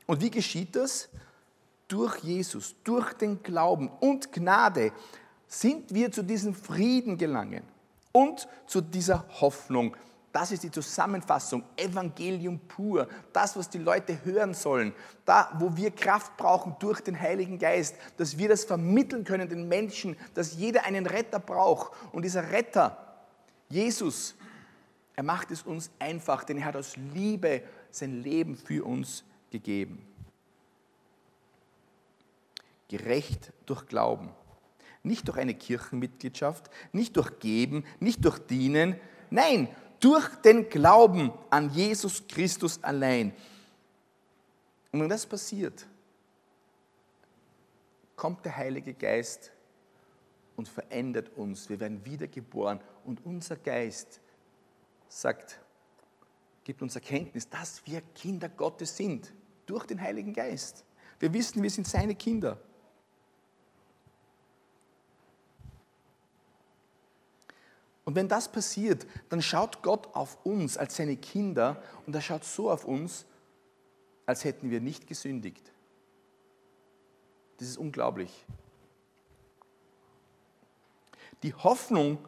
Und 0.06 0.20
wie 0.20 0.30
geschieht 0.30 0.76
das? 0.76 1.08
durch 1.88 2.18
Jesus, 2.18 2.74
durch 2.84 3.12
den 3.14 3.42
Glauben 3.42 3.88
und 4.00 4.32
Gnade 4.32 4.92
sind 5.46 5.94
wir 5.94 6.10
zu 6.10 6.22
diesem 6.22 6.54
Frieden 6.54 7.16
gelangen 7.16 7.62
und 8.12 8.48
zu 8.66 8.80
dieser 8.80 9.24
Hoffnung. 9.40 9.96
Das 10.36 10.52
ist 10.52 10.64
die 10.64 10.70
Zusammenfassung, 10.70 11.62
Evangelium 11.76 12.58
pur, 12.58 13.08
das, 13.32 13.56
was 13.56 13.70
die 13.70 13.78
Leute 13.78 14.22
hören 14.22 14.52
sollen, 14.52 14.92
da, 15.24 15.50
wo 15.58 15.74
wir 15.78 15.90
Kraft 15.90 16.36
brauchen 16.36 16.76
durch 16.78 17.00
den 17.00 17.18
Heiligen 17.18 17.58
Geist, 17.58 17.96
dass 18.18 18.36
wir 18.36 18.50
das 18.50 18.66
vermitteln 18.66 19.24
können 19.24 19.48
den 19.48 19.66
Menschen, 19.66 20.14
dass 20.34 20.52
jeder 20.52 20.84
einen 20.84 21.06
Retter 21.06 21.38
braucht. 21.38 21.90
Und 22.12 22.22
dieser 22.22 22.52
Retter, 22.52 23.16
Jesus, 23.70 24.34
er 25.14 25.22
macht 25.22 25.50
es 25.52 25.62
uns 25.62 25.88
einfach, 25.98 26.44
denn 26.44 26.58
er 26.58 26.66
hat 26.66 26.76
aus 26.76 26.98
Liebe 27.14 27.62
sein 27.90 28.22
Leben 28.22 28.56
für 28.56 28.84
uns 28.84 29.24
gegeben 29.50 30.06
gerecht 32.88 33.52
durch 33.64 33.86
Glauben. 33.86 34.28
Nicht 35.02 35.28
durch 35.28 35.38
eine 35.38 35.54
Kirchenmitgliedschaft, 35.54 36.70
nicht 36.92 37.16
durch 37.16 37.38
Geben, 37.38 37.86
nicht 38.00 38.22
durch 38.22 38.38
Dienen, 38.38 38.96
nein, 39.30 39.68
durch 40.00 40.28
den 40.36 40.68
Glauben 40.68 41.32
an 41.50 41.70
Jesus 41.70 42.26
Christus 42.26 42.82
allein. 42.82 43.32
Und 44.92 45.00
wenn 45.00 45.08
das 45.08 45.26
passiert, 45.26 45.86
kommt 48.14 48.44
der 48.44 48.56
Heilige 48.56 48.94
Geist 48.94 49.52
und 50.56 50.68
verändert 50.68 51.30
uns. 51.36 51.68
Wir 51.68 51.78
werden 51.80 52.04
wiedergeboren 52.04 52.80
und 53.04 53.24
unser 53.24 53.56
Geist 53.56 54.20
sagt, 55.08 55.60
gibt 56.64 56.82
uns 56.82 56.94
Erkenntnis, 56.94 57.48
dass 57.48 57.84
wir 57.86 58.00
Kinder 58.14 58.48
Gottes 58.48 58.96
sind, 58.96 59.32
durch 59.66 59.86
den 59.86 60.00
Heiligen 60.00 60.32
Geist. 60.32 60.84
Wir 61.18 61.32
wissen, 61.32 61.62
wir 61.62 61.70
sind 61.70 61.86
seine 61.86 62.14
Kinder. 62.14 62.58
Und 68.06 68.14
wenn 68.14 68.28
das 68.28 68.50
passiert, 68.50 69.04
dann 69.28 69.42
schaut 69.42 69.82
Gott 69.82 70.08
auf 70.14 70.38
uns 70.44 70.78
als 70.78 70.96
seine 70.96 71.16
Kinder 71.16 71.82
und 72.06 72.14
er 72.14 72.22
schaut 72.22 72.44
so 72.44 72.70
auf 72.70 72.84
uns, 72.84 73.26
als 74.26 74.44
hätten 74.44 74.70
wir 74.70 74.80
nicht 74.80 75.08
gesündigt. 75.08 75.72
Das 77.58 77.66
ist 77.66 77.76
unglaublich. 77.76 78.46
Die 81.42 81.52
Hoffnung 81.52 82.18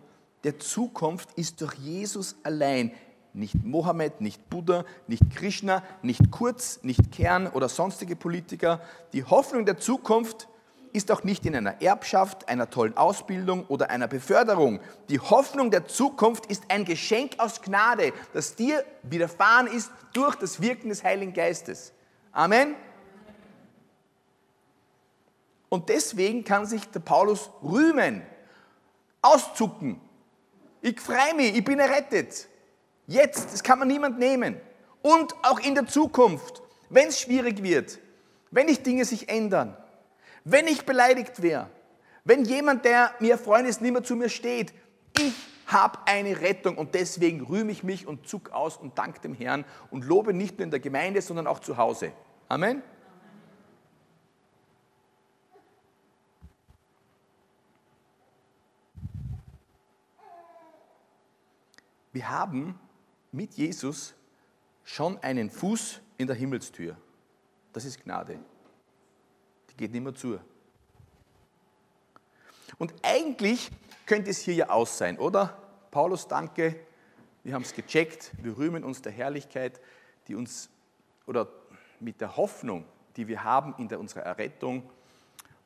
der 0.42 0.58
Zukunft 0.58 1.32
ist 1.38 1.60
durch 1.60 1.74
Jesus 1.74 2.34
allein. 2.42 2.92
Nicht 3.32 3.54
Mohammed, 3.62 4.20
nicht 4.20 4.50
Buddha, 4.50 4.84
nicht 5.06 5.30
Krishna, 5.30 5.84
nicht 6.02 6.32
Kurz, 6.32 6.80
nicht 6.82 7.12
Kern 7.12 7.46
oder 7.46 7.68
sonstige 7.68 8.16
Politiker. 8.16 8.80
Die 9.12 9.22
Hoffnung 9.22 9.64
der 9.64 9.78
Zukunft 9.78 10.48
ist 10.98 11.12
auch 11.12 11.22
nicht 11.22 11.46
in 11.46 11.54
einer 11.54 11.80
Erbschaft, 11.80 12.48
einer 12.48 12.68
tollen 12.68 12.96
Ausbildung 12.96 13.64
oder 13.68 13.88
einer 13.88 14.08
Beförderung. 14.08 14.80
Die 15.08 15.20
Hoffnung 15.20 15.70
der 15.70 15.86
Zukunft 15.86 16.46
ist 16.46 16.64
ein 16.68 16.84
Geschenk 16.84 17.36
aus 17.38 17.62
Gnade, 17.62 18.12
das 18.32 18.56
dir 18.56 18.84
widerfahren 19.04 19.68
ist 19.68 19.92
durch 20.12 20.34
das 20.34 20.60
Wirken 20.60 20.88
des 20.88 21.04
Heiligen 21.04 21.32
Geistes. 21.32 21.92
Amen. 22.32 22.74
Und 25.68 25.88
deswegen 25.88 26.42
kann 26.42 26.66
sich 26.66 26.84
der 26.90 27.00
Paulus 27.00 27.48
rühmen, 27.62 28.22
auszucken. 29.22 30.00
Ich 30.82 31.00
freue 31.00 31.34
mich, 31.36 31.56
ich 31.56 31.64
bin 31.64 31.78
errettet. 31.78 32.48
Jetzt, 33.06 33.52
das 33.52 33.62
kann 33.62 33.78
man 33.78 33.86
niemand 33.86 34.18
nehmen. 34.18 34.60
Und 35.00 35.32
auch 35.44 35.60
in 35.60 35.76
der 35.76 35.86
Zukunft, 35.86 36.60
wenn 36.90 37.08
es 37.08 37.20
schwierig 37.20 37.62
wird, 37.62 38.00
wenn 38.50 38.66
sich 38.66 38.82
Dinge 38.82 39.04
sich 39.04 39.28
ändern, 39.28 39.76
wenn 40.50 40.66
ich 40.66 40.86
beleidigt 40.86 41.42
wäre, 41.42 41.68
wenn 42.24 42.44
jemand, 42.44 42.84
der 42.84 43.14
mir 43.20 43.38
Freund 43.38 43.68
ist, 43.68 43.80
nicht 43.80 43.92
mehr 43.92 44.02
zu 44.02 44.16
mir 44.16 44.28
steht, 44.28 44.72
ich 45.18 45.34
habe 45.66 45.98
eine 46.06 46.40
Rettung 46.40 46.78
und 46.78 46.94
deswegen 46.94 47.42
rühme 47.42 47.70
ich 47.70 47.82
mich 47.82 48.06
und 48.06 48.26
zuck 48.26 48.50
aus 48.50 48.76
und 48.76 48.96
danke 48.96 49.20
dem 49.20 49.34
Herrn 49.34 49.64
und 49.90 50.04
lobe 50.04 50.32
nicht 50.32 50.58
nur 50.58 50.64
in 50.64 50.70
der 50.70 50.80
Gemeinde, 50.80 51.20
sondern 51.20 51.46
auch 51.46 51.58
zu 51.58 51.76
Hause. 51.76 52.12
Amen. 52.48 52.82
Wir 62.12 62.30
haben 62.30 62.80
mit 63.32 63.54
Jesus 63.54 64.14
schon 64.82 65.18
einen 65.18 65.50
Fuß 65.50 66.00
in 66.16 66.26
der 66.26 66.34
Himmelstür. 66.34 66.96
Das 67.72 67.84
ist 67.84 68.02
Gnade 68.02 68.38
geht 69.78 69.92
nicht 69.92 70.02
mehr 70.02 70.14
zu. 70.14 70.38
Und 72.76 72.92
eigentlich 73.02 73.70
könnte 74.04 74.30
es 74.30 74.40
hier 74.40 74.54
ja 74.54 74.68
aus 74.68 74.98
sein, 74.98 75.18
oder? 75.18 75.56
Paulus, 75.90 76.28
danke, 76.28 76.76
wir 77.42 77.54
haben 77.54 77.62
es 77.62 77.72
gecheckt, 77.72 78.32
wir 78.42 78.58
rühmen 78.58 78.84
uns 78.84 79.00
der 79.00 79.12
Herrlichkeit, 79.12 79.80
die 80.26 80.34
uns, 80.34 80.68
oder 81.26 81.48
mit 82.00 82.20
der 82.20 82.36
Hoffnung, 82.36 82.84
die 83.16 83.26
wir 83.26 83.42
haben 83.42 83.74
in 83.78 83.88
der, 83.88 83.98
unserer 83.98 84.22
Errettung. 84.22 84.82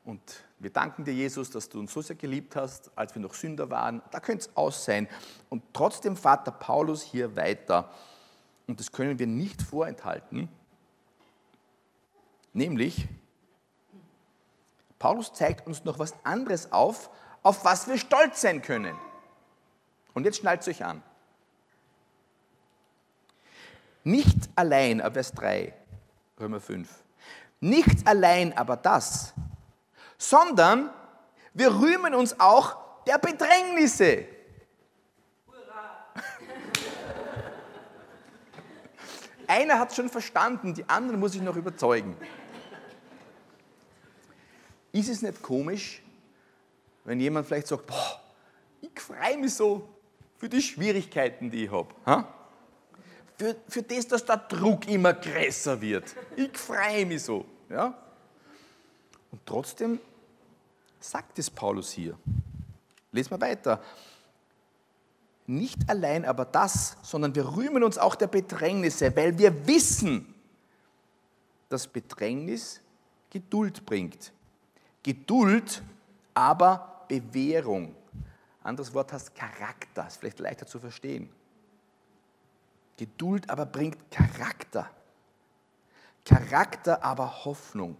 Und 0.05 0.21
wir 0.59 0.69
danken 0.69 1.05
dir, 1.05 1.13
Jesus, 1.13 1.49
dass 1.49 1.69
du 1.69 1.79
uns 1.79 1.93
so 1.93 2.01
sehr 2.01 2.15
geliebt 2.15 2.55
hast, 2.55 2.91
als 2.95 3.13
wir 3.15 3.21
noch 3.21 3.33
Sünder 3.33 3.69
waren. 3.69 4.01
Da 4.11 4.19
könnte 4.19 4.47
es 4.47 4.57
aus 4.57 4.85
sein. 4.85 5.07
Und 5.49 5.63
trotzdem 5.73 6.15
der 6.15 6.51
Paulus 6.51 7.01
hier 7.01 7.35
weiter. 7.35 7.91
Und 8.67 8.79
das 8.79 8.91
können 8.91 9.19
wir 9.19 9.27
nicht 9.27 9.61
vorenthalten. 9.61 10.49
Nämlich, 12.53 13.07
Paulus 15.03 15.33
zeigt 15.33 15.67
uns 15.67 15.83
noch 15.83 15.99
was 15.99 16.13
anderes 16.23 16.71
auf, 16.71 17.09
auf 17.41 17.65
was 17.65 17.89
wir 17.89 17.97
stolz 17.97 18.39
sein 18.39 18.61
können. 18.61 18.97
Und 20.13 20.23
jetzt 20.23 20.37
schnallt 20.37 20.61
es 20.61 20.69
euch 20.69 20.85
an. 20.85 21.03
Nicht 24.05 24.49
allein, 24.55 25.01
ab 25.01 25.15
Vers 25.15 25.33
3, 25.33 25.73
Römer 26.39 26.61
5. 26.61 26.87
Nicht 27.59 28.07
allein 28.07 28.57
aber 28.57 28.77
das, 28.77 29.33
sondern 30.17 30.89
wir 31.53 31.81
rühmen 31.81 32.15
uns 32.15 32.39
auch 32.39 33.03
der 33.03 33.17
Bedrängnisse. 33.17 34.23
Hurra! 35.47 36.07
Einer 39.47 39.79
hat 39.79 39.89
es 39.89 39.97
schon 39.97 40.07
verstanden, 40.07 40.73
die 40.73 40.87
anderen 40.87 41.19
muss 41.19 41.35
ich 41.35 41.41
noch 41.41 41.57
überzeugen. 41.57 42.15
Ist 44.93 45.09
es 45.09 45.21
nicht 45.21 45.41
komisch, 45.41 46.01
wenn 47.03 47.19
jemand 47.19 47.47
vielleicht 47.47 47.67
sagt, 47.67 47.87
boah, 47.87 48.21
ich 48.79 48.97
freue 49.01 49.37
mich 49.37 49.53
so 49.53 49.89
für 50.37 50.47
die 50.47 50.61
Schwierigkeiten, 50.61 51.49
die 51.49 51.65
ich 51.65 51.71
habe. 51.71 51.93
Für, 53.37 53.55
für 53.67 53.81
das, 53.81 54.07
dass 54.07 54.23
der 54.23 54.37
Druck 54.37 54.87
immer 54.87 55.13
größer 55.13 55.81
wird. 55.81 56.15
Ich 56.35 56.55
freue 56.57 57.05
mich 57.05 57.23
so. 57.23 57.43
Ja? 57.69 57.97
Und 59.31 59.41
trotzdem 59.45 59.99
sagt 60.99 61.39
es 61.39 61.49
Paulus 61.49 61.91
hier. 61.91 62.15
Lesen 63.11 63.31
wir 63.31 63.41
weiter. 63.41 63.81
Nicht 65.47 65.89
allein 65.89 66.23
aber 66.23 66.45
das, 66.45 66.97
sondern 67.01 67.33
wir 67.33 67.55
rühmen 67.55 67.83
uns 67.83 67.97
auch 67.97 68.15
der 68.15 68.27
Bedrängnisse, 68.27 69.13
weil 69.15 69.37
wir 69.37 69.67
wissen, 69.67 70.33
dass 71.67 71.87
Bedrängnis 71.87 72.79
Geduld 73.31 73.85
bringt. 73.85 74.31
Geduld 75.03 75.83
aber 76.33 77.05
Bewährung. 77.07 77.95
Anderes 78.63 78.93
Wort 78.93 79.11
heißt 79.11 79.35
Charakter, 79.35 80.07
ist 80.07 80.17
vielleicht 80.17 80.39
leichter 80.39 80.65
zu 80.65 80.79
verstehen. 80.79 81.29
Geduld 82.97 83.49
aber 83.49 83.65
bringt 83.65 83.97
Charakter. 84.09 84.89
Charakter 86.25 87.03
aber 87.03 87.43
Hoffnung. 87.43 87.97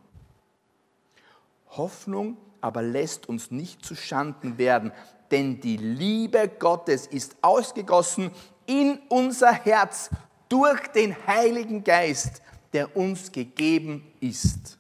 Hoffnung 1.72 2.38
aber 2.62 2.82
lässt 2.82 3.28
uns 3.28 3.52
nicht 3.52 3.84
zu 3.84 3.96
Schanden 3.96 4.58
werden, 4.58 4.94
denn 5.32 5.60
die 5.60 5.78
Liebe 5.78 6.48
Gottes 6.48 7.08
ist 7.08 7.36
ausgegossen 7.42 8.32
in 8.66 9.00
unser 9.10 9.52
Herz 9.52 10.10
durch 10.48 10.88
den 10.90 11.16
Heiligen 11.28 11.84
Geist, 11.84 12.42
der 12.72 12.96
uns 12.96 13.32
gegeben 13.32 14.14
ist. 14.22 14.78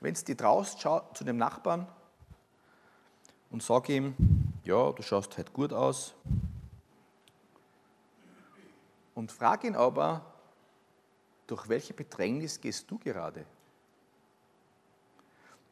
Wenn 0.00 0.14
du 0.14 0.34
draußen 0.34 0.78
schaut 0.78 1.16
zu 1.16 1.24
dem 1.24 1.36
Nachbarn 1.36 1.86
und 3.50 3.62
sag 3.62 3.88
ihm, 3.88 4.14
ja, 4.64 4.92
du 4.92 5.02
schaust 5.02 5.36
halt 5.36 5.52
gut 5.52 5.72
aus, 5.72 6.14
und 9.18 9.32
frag 9.32 9.64
ihn 9.64 9.74
aber, 9.74 10.24
durch 11.48 11.68
welche 11.68 11.92
Bedrängnis 11.92 12.60
gehst 12.60 12.88
du 12.88 12.98
gerade? 12.98 13.44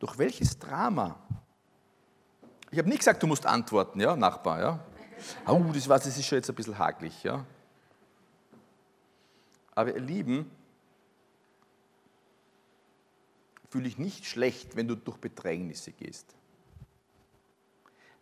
Durch 0.01 0.19
welches 0.19 0.59
Drama? 0.59 1.15
Ich 2.73 2.79
habe 2.79 2.89
nicht 2.89 2.99
gesagt, 2.99 3.23
du 3.23 3.29
musst 3.29 3.47
antworten, 3.47 4.01
ja, 4.01 4.17
Nachbar, 4.17 4.61
ja. 4.61 4.81
Oh, 5.47 5.63
das, 5.73 5.85
das 5.87 6.07
ist 6.07 6.27
schon 6.27 6.39
jetzt 6.39 6.49
ein 6.49 6.57
bisschen 6.57 6.77
hakelig, 6.77 7.23
ja. 7.23 7.45
Aber 9.77 9.95
ihr 9.95 10.01
Lieben, 10.01 10.51
fühle 13.69 13.89
ich 13.89 13.99
nicht 13.99 14.27
schlecht, 14.27 14.77
wenn 14.77 14.89
du 14.89 14.95
durch 14.95 15.19
Bedrängnisse 15.19 15.93
gehst. 15.93 16.35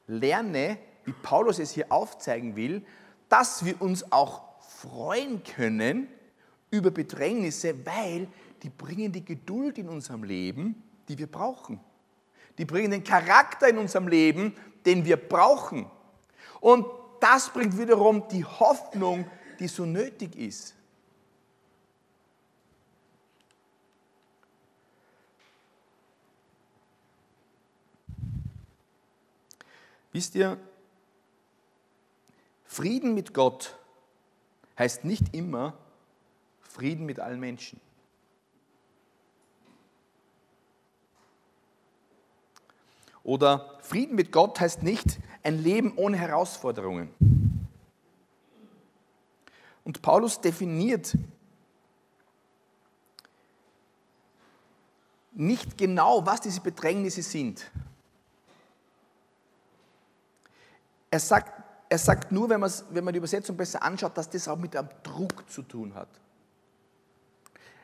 Lerne, 0.06 0.78
wie 1.04 1.12
Paulus 1.12 1.58
es 1.58 1.72
hier 1.72 1.90
aufzeigen 1.90 2.56
will, 2.56 2.84
dass 3.28 3.64
wir 3.64 3.80
uns 3.80 4.10
auch 4.12 4.42
freuen 4.60 5.42
können 5.42 6.08
über 6.70 6.90
Bedrängnisse, 6.90 7.74
weil 7.86 8.28
die 8.62 8.70
bringen 8.70 9.12
die 9.12 9.24
Geduld 9.24 9.78
in 9.78 9.88
unserem 9.88 10.24
Leben, 10.24 10.82
die 11.08 11.18
wir 11.18 11.26
brauchen. 11.26 11.80
Die 12.58 12.64
bringen 12.64 12.90
den 12.90 13.04
Charakter 13.04 13.68
in 13.68 13.78
unserem 13.78 14.08
Leben, 14.08 14.54
den 14.86 15.04
wir 15.04 15.16
brauchen. 15.16 15.86
Und 16.60 16.86
das 17.20 17.50
bringt 17.50 17.76
wiederum 17.78 18.28
die 18.28 18.44
Hoffnung, 18.44 19.26
die 19.58 19.68
so 19.68 19.84
nötig 19.84 20.36
ist. 20.36 20.74
Wisst 30.14 30.36
ihr, 30.36 30.60
Frieden 32.64 33.14
mit 33.14 33.34
Gott 33.34 33.76
heißt 34.78 35.04
nicht 35.04 35.34
immer 35.34 35.76
Frieden 36.60 37.04
mit 37.04 37.18
allen 37.18 37.40
Menschen. 37.40 37.80
Oder 43.24 43.76
Frieden 43.80 44.14
mit 44.14 44.30
Gott 44.30 44.60
heißt 44.60 44.84
nicht 44.84 45.18
ein 45.42 45.60
Leben 45.60 45.94
ohne 45.96 46.16
Herausforderungen. 46.16 47.12
Und 49.82 50.00
Paulus 50.00 50.40
definiert 50.40 51.18
nicht 55.32 55.76
genau, 55.76 56.24
was 56.24 56.40
diese 56.40 56.60
Bedrängnisse 56.60 57.24
sind. 57.24 57.68
Er 61.14 61.20
sagt, 61.20 61.62
er 61.88 61.98
sagt 61.98 62.32
nur, 62.32 62.50
wenn, 62.50 62.60
wenn 62.60 63.04
man 63.04 63.14
die 63.14 63.18
Übersetzung 63.18 63.56
besser 63.56 63.80
anschaut, 63.80 64.18
dass 64.18 64.28
das 64.28 64.48
auch 64.48 64.58
mit 64.58 64.74
einem 64.74 64.88
Druck 65.04 65.48
zu 65.48 65.62
tun 65.62 65.94
hat. 65.94 66.08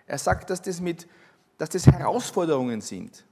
Er 0.04 0.18
sagt, 0.18 0.50
dass 0.50 0.60
das, 0.60 0.80
mit, 0.80 1.06
dass 1.56 1.68
das 1.68 1.86
Herausforderungen 1.86 2.80
sind. 2.80 3.24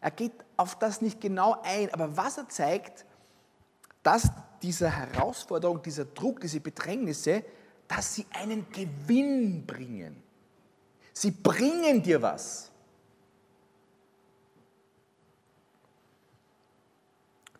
Er 0.00 0.12
geht 0.12 0.30
auf 0.56 0.78
das 0.78 1.00
nicht 1.00 1.20
genau 1.20 1.60
ein, 1.64 1.92
aber 1.92 2.16
was 2.16 2.38
er 2.38 2.48
zeigt, 2.48 3.04
dass 4.04 4.30
diese 4.62 4.88
Herausforderung, 4.88 5.82
dieser 5.82 6.04
Druck, 6.04 6.38
diese 6.38 6.60
Bedrängnisse, 6.60 7.44
dass 7.88 8.14
sie 8.14 8.26
einen 8.30 8.70
Gewinn 8.70 9.66
bringen. 9.66 10.22
Sie 11.12 11.32
bringen 11.32 12.00
dir 12.00 12.22
was. 12.22 12.70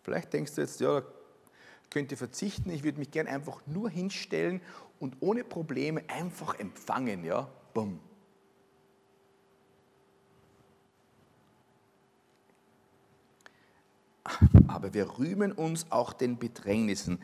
Vielleicht 0.05 0.33
denkst 0.35 0.55
du 0.55 0.61
jetzt, 0.61 0.81
ja, 0.81 1.03
könnte 1.88 2.17
verzichten, 2.17 2.71
ich 2.71 2.85
würde 2.85 2.99
mich 2.99 3.11
gern 3.11 3.27
einfach 3.27 3.61
nur 3.67 3.88
hinstellen 3.88 4.61
und 5.01 5.17
ohne 5.21 5.45
Probleme 5.45 6.03
einfach 6.09 6.59
empfangen, 6.59 7.25
ja, 7.25 7.49
bumm. 7.73 7.99
Aber 14.69 14.93
wir 14.93 15.19
rühmen 15.19 15.53
uns 15.53 15.90
auch 15.90 16.12
den 16.12 16.38
Bedrängnissen. 16.38 17.21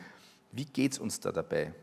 Wie 0.51 0.65
geht 0.65 0.93
es 0.93 0.99
uns 0.99 1.19
da 1.19 1.31
dabei? 1.31 1.73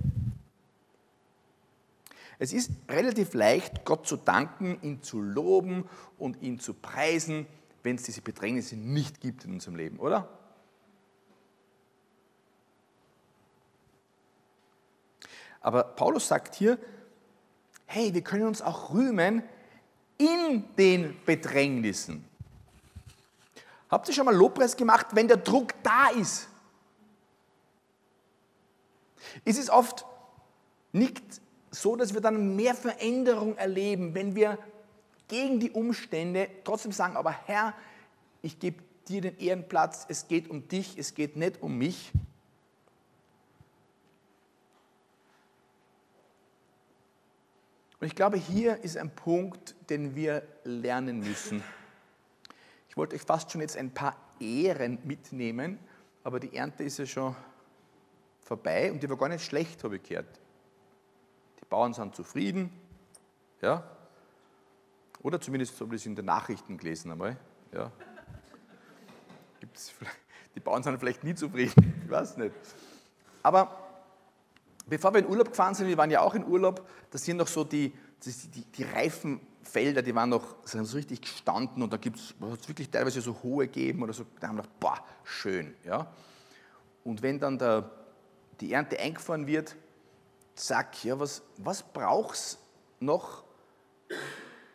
Es 2.41 2.53
ist 2.53 2.71
relativ 2.89 3.35
leicht, 3.35 3.85
Gott 3.85 4.07
zu 4.07 4.17
danken, 4.17 4.79
ihn 4.83 5.03
zu 5.03 5.21
loben 5.21 5.89
und 6.19 6.41
ihn 6.43 6.59
zu 6.59 6.75
preisen, 6.75 7.47
wenn 7.83 7.97
es 7.97 8.05
diese 8.05 8.23
Bedrängnisse 8.23 8.77
nicht 8.77 9.21
gibt 9.21 9.45
in 9.45 9.53
unserem 9.55 9.77
Leben, 9.77 9.99
oder? 9.99 10.38
Aber 15.61 15.83
Paulus 15.83 16.29
sagt 16.29 16.55
hier, 16.55 16.79
hey, 17.87 18.13
wir 18.15 18.23
können 18.23 18.47
uns 18.47 18.63
auch 18.63 18.93
rühmen 18.93 19.43
in 20.19 20.65
den 20.77 21.17
Bedrängnissen. 21.25 22.25
Habt 23.91 24.09
ihr 24.09 24.15
schon 24.15 24.27
mal 24.27 24.35
Lobpreis 24.35 24.77
gemacht, 24.77 25.09
wenn 25.13 25.29
der 25.29 25.39
Druck 25.39 25.73
da 25.83 26.09
ist? 26.09 26.49
Ist 29.45 29.59
es 29.59 29.71
oft 29.71 30.05
nicht 30.93 31.23
so, 31.71 31.97
dass 31.97 32.15
wir 32.15 32.21
dann 32.21 32.57
mehr 32.57 32.75
Veränderung 32.75 33.57
erleben, 33.57 34.15
wenn 34.15 34.35
wir 34.35 34.59
gegen 35.29 35.61
die 35.61 35.71
Umstände 35.71 36.49
trotzdem 36.65 36.93
sagen, 36.93 37.17
aber 37.17 37.31
Herr, 37.31 37.75
ich 38.43 38.59
gebe 38.59 38.83
dir 39.09 39.21
den 39.21 39.39
Ehrenplatz, 39.39 40.07
es 40.09 40.29
geht 40.29 40.49
um 40.49 40.69
dich, 40.69 40.99
es 40.99 41.15
geht 41.15 41.37
nicht 41.37 41.63
um 41.63 41.77
mich. 41.77 42.13
Und 48.01 48.07
ich 48.07 48.15
glaube, 48.15 48.37
hier 48.37 48.83
ist 48.85 48.97
ein 48.97 49.11
Punkt, 49.11 49.75
den 49.91 50.15
wir 50.15 50.43
lernen 50.63 51.19
müssen. 51.19 51.63
Ich 52.89 52.97
wollte 52.97 53.17
euch 53.17 53.23
fast 53.23 53.51
schon 53.51 53.61
jetzt 53.61 53.77
ein 53.77 53.93
paar 53.93 54.17
Ehren 54.39 54.99
mitnehmen, 55.05 55.79
aber 56.23 56.39
die 56.39 56.55
Ernte 56.55 56.85
ist 56.85 56.99
ja 56.99 57.07
schon 57.07 57.35
vorbei 58.41 58.93
und 58.93 59.03
die 59.03 59.11
war 59.11 59.17
gar 59.17 59.29
nicht 59.29 59.45
schlecht, 59.45 59.83
habe 59.83 59.97
ich 59.97 60.03
gehört. 60.05 60.41
Die 61.61 61.65
Bauern 61.65 61.93
sind 61.93 62.15
zufrieden, 62.15 62.71
ja, 63.61 63.85
oder 65.21 65.41
zumindest 65.41 65.81
habe 65.81 65.97
ich 65.97 66.03
es 66.03 66.07
in 66.07 66.15
den 66.15 66.25
Nachrichten 66.25 66.79
gelesen 66.79 67.11
einmal, 67.11 67.37
ja. 67.73 67.91
Gibt's, 69.59 69.93
die 70.55 70.61
Bauern 70.61 70.85
sind 70.85 70.99
vielleicht 71.01 71.25
nie 71.25 71.35
zufrieden, 71.35 72.01
ich 72.05 72.11
weiß 72.11 72.37
nicht. 72.37 72.55
Aber 73.43 73.88
Bevor 74.89 75.13
wir 75.13 75.21
in 75.21 75.27
Urlaub 75.27 75.51
gefahren 75.51 75.75
sind, 75.75 75.89
wir 75.89 75.97
waren 75.97 76.11
ja 76.11 76.21
auch 76.21 76.35
in 76.35 76.45
Urlaub, 76.45 76.89
da 77.11 77.19
sind 77.19 77.37
noch 77.37 77.49
so 77.49 77.65
die, 77.65 77.93
die, 78.25 78.65
die 78.65 78.83
Reifenfelder, 78.83 80.03
die 80.03 80.15
waren 80.15 80.31
noch 80.31 80.57
sind 80.65 80.85
so 80.87 80.97
richtig 80.97 81.21
gestanden 81.21 81.83
und 81.83 81.93
da 81.93 81.97
gibt 81.97 82.19
es 82.19 82.35
wirklich 82.41 82.91
teilweise 82.91 83.21
so 83.21 83.37
hohe 83.43 83.67
gegeben 83.67 84.03
oder 84.03 84.13
so. 84.13 84.25
Da 84.41 84.49
haben 84.49 84.57
wir 84.57 84.63
gedacht, 84.63 84.81
boah, 84.81 84.99
schön. 85.25 85.75
Ja? 85.85 86.11
Und 87.05 87.23
wenn 87.23 87.39
dann 87.39 87.59
der 87.59 87.91
die 88.61 88.73
Ernte 88.73 88.99
eingefahren 88.99 89.47
wird, 89.47 89.77
zack, 90.55 91.05
ja, 91.05 91.19
was, 91.19 91.43
was 91.59 91.85
es 92.33 92.59
noch, 93.01 93.45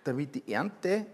damit 0.03 0.35
die 0.35 0.51
Ernte, 0.51 1.05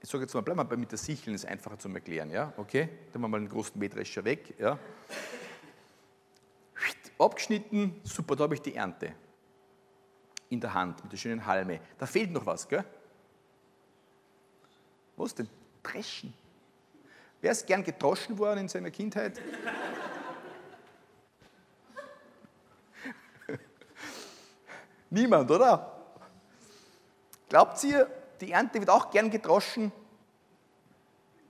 ich 0.00 0.08
sage 0.08 0.24
jetzt 0.24 0.34
mal, 0.34 0.42
bleiben 0.42 0.68
wir 0.68 0.76
mit 0.76 0.90
der 0.90 0.98
Sicheln, 0.98 1.34
ist 1.34 1.46
einfacher 1.46 1.78
zu 1.78 1.88
erklären, 1.88 2.30
ja, 2.30 2.52
okay, 2.56 2.88
dann 3.12 3.22
machen 3.22 3.22
wir 3.22 3.28
mal 3.28 3.36
einen 3.38 3.48
großen 3.48 3.78
Mähdrescher 3.78 4.24
weg, 4.24 4.54
ja. 4.58 4.78
Abgeschnitten, 7.18 8.00
super, 8.04 8.36
da 8.36 8.44
habe 8.44 8.54
ich 8.54 8.62
die 8.62 8.76
Ernte 8.76 9.12
in 10.50 10.60
der 10.60 10.72
Hand 10.72 11.02
mit 11.02 11.12
der 11.12 11.16
schönen 11.18 11.44
Halme. 11.44 11.80
Da 11.98 12.06
fehlt 12.06 12.30
noch 12.30 12.46
was, 12.46 12.68
gell? 12.68 12.84
Was 15.16 15.34
denn? 15.34 15.48
Dreschen. 15.82 16.32
Wer 17.40 17.52
ist 17.52 17.66
gern 17.66 17.82
gedroschen 17.84 18.38
worden 18.38 18.60
in 18.60 18.68
seiner 18.68 18.90
Kindheit? 18.90 19.40
Niemand, 25.10 25.50
oder? 25.50 25.96
Glaubt 27.48 27.82
ihr, 27.84 28.08
die 28.40 28.52
Ernte 28.52 28.78
wird 28.78 28.90
auch 28.90 29.10
gern 29.10 29.30
gedroschen? 29.30 29.90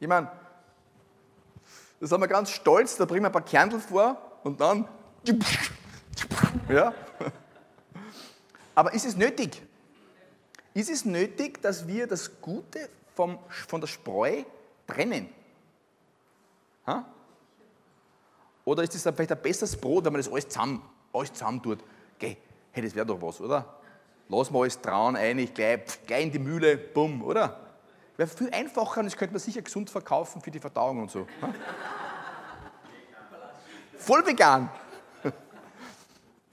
Ich 0.01 0.07
meine, 0.07 0.31
da 2.01 2.07
sind 2.07 2.21
wir 2.21 2.29
ganz 2.29 2.51
stolz, 2.51 2.97
da 2.97 3.05
bringen 3.05 3.25
wir 3.25 3.29
ein 3.29 3.33
paar 3.33 3.43
Kernel 3.43 3.81
vor 3.81 4.41
und 4.45 4.61
dann. 4.61 4.89
Ja. 6.69 6.95
Aber 8.75 8.93
ist 8.93 9.05
es 9.07 9.17
nötig? 9.17 9.63
Ist 10.75 10.91
es 10.91 11.05
nötig, 11.05 11.61
dass 11.63 11.87
wir 11.89 12.07
das 12.07 12.41
Gute 12.41 12.89
vom, 13.15 13.39
von 13.67 13.81
der 13.81 13.89
Spreu 13.89 14.45
trennen? 14.87 15.29
Ha? 16.87 17.05
Oder 18.65 18.83
ist 18.83 18.95
es 18.95 19.03
vielleicht 19.03 19.33
ein 19.33 19.43
besseres 19.43 19.77
Brot, 19.77 20.05
wenn 20.05 20.13
man 20.13 20.21
das 20.21 20.31
alles 20.31 20.49
zusammen, 20.49 20.83
alles 21.13 21.33
zusammen 21.33 21.63
tut? 21.63 21.79
Geh, 22.19 22.37
hey, 22.71 22.83
das 22.83 22.95
wäre 22.95 23.07
doch 23.07 23.21
was, 23.21 23.41
oder? 23.41 23.81
Lass 24.29 24.51
mal 24.51 24.61
alles 24.61 24.81
trauen, 24.81 25.17
ein, 25.17 25.39
gleich, 25.53 25.81
gleich 26.07 26.25
in 26.25 26.33
die 26.33 26.39
Mühle, 26.39 26.77
bumm, 26.77 27.23
oder? 27.23 27.59
Wäre 28.17 28.29
viel 28.29 28.51
einfacher 28.51 29.01
und 29.01 29.07
das 29.07 29.17
könnte 29.17 29.33
man 29.33 29.41
sicher 29.41 29.63
gesund 29.63 29.91
verkaufen 29.91 30.43
für 30.43 30.51
die 30.51 30.61
Verdauung 30.61 31.03
und 31.03 31.11
so. 31.11 31.27
Ha? 31.41 31.55
Voll 33.97 34.27
vegan. 34.27 34.69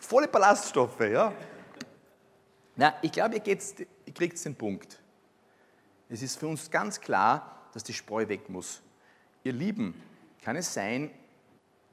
Volle 0.06 0.28
Ballaststoffe, 0.28 1.00
ja. 1.00 1.34
Na, 2.76 2.94
ich 3.02 3.12
glaube, 3.12 3.38
ihr, 3.38 3.58
ihr 4.06 4.14
kriegt 4.14 4.46
den 4.46 4.56
Punkt. 4.56 5.02
Es 6.10 6.22
ist 6.22 6.38
für 6.38 6.48
uns 6.48 6.70
ganz 6.70 7.02
klar, 7.02 7.70
dass 7.74 7.84
die 7.84 7.94
Spreu 7.94 8.28
weg 8.28 8.48
muss. 8.48 8.84
Ihr 9.44 9.54
Lieben, 9.54 10.00
kann 10.44 10.56
es 10.58 10.72
sein, 10.72 11.10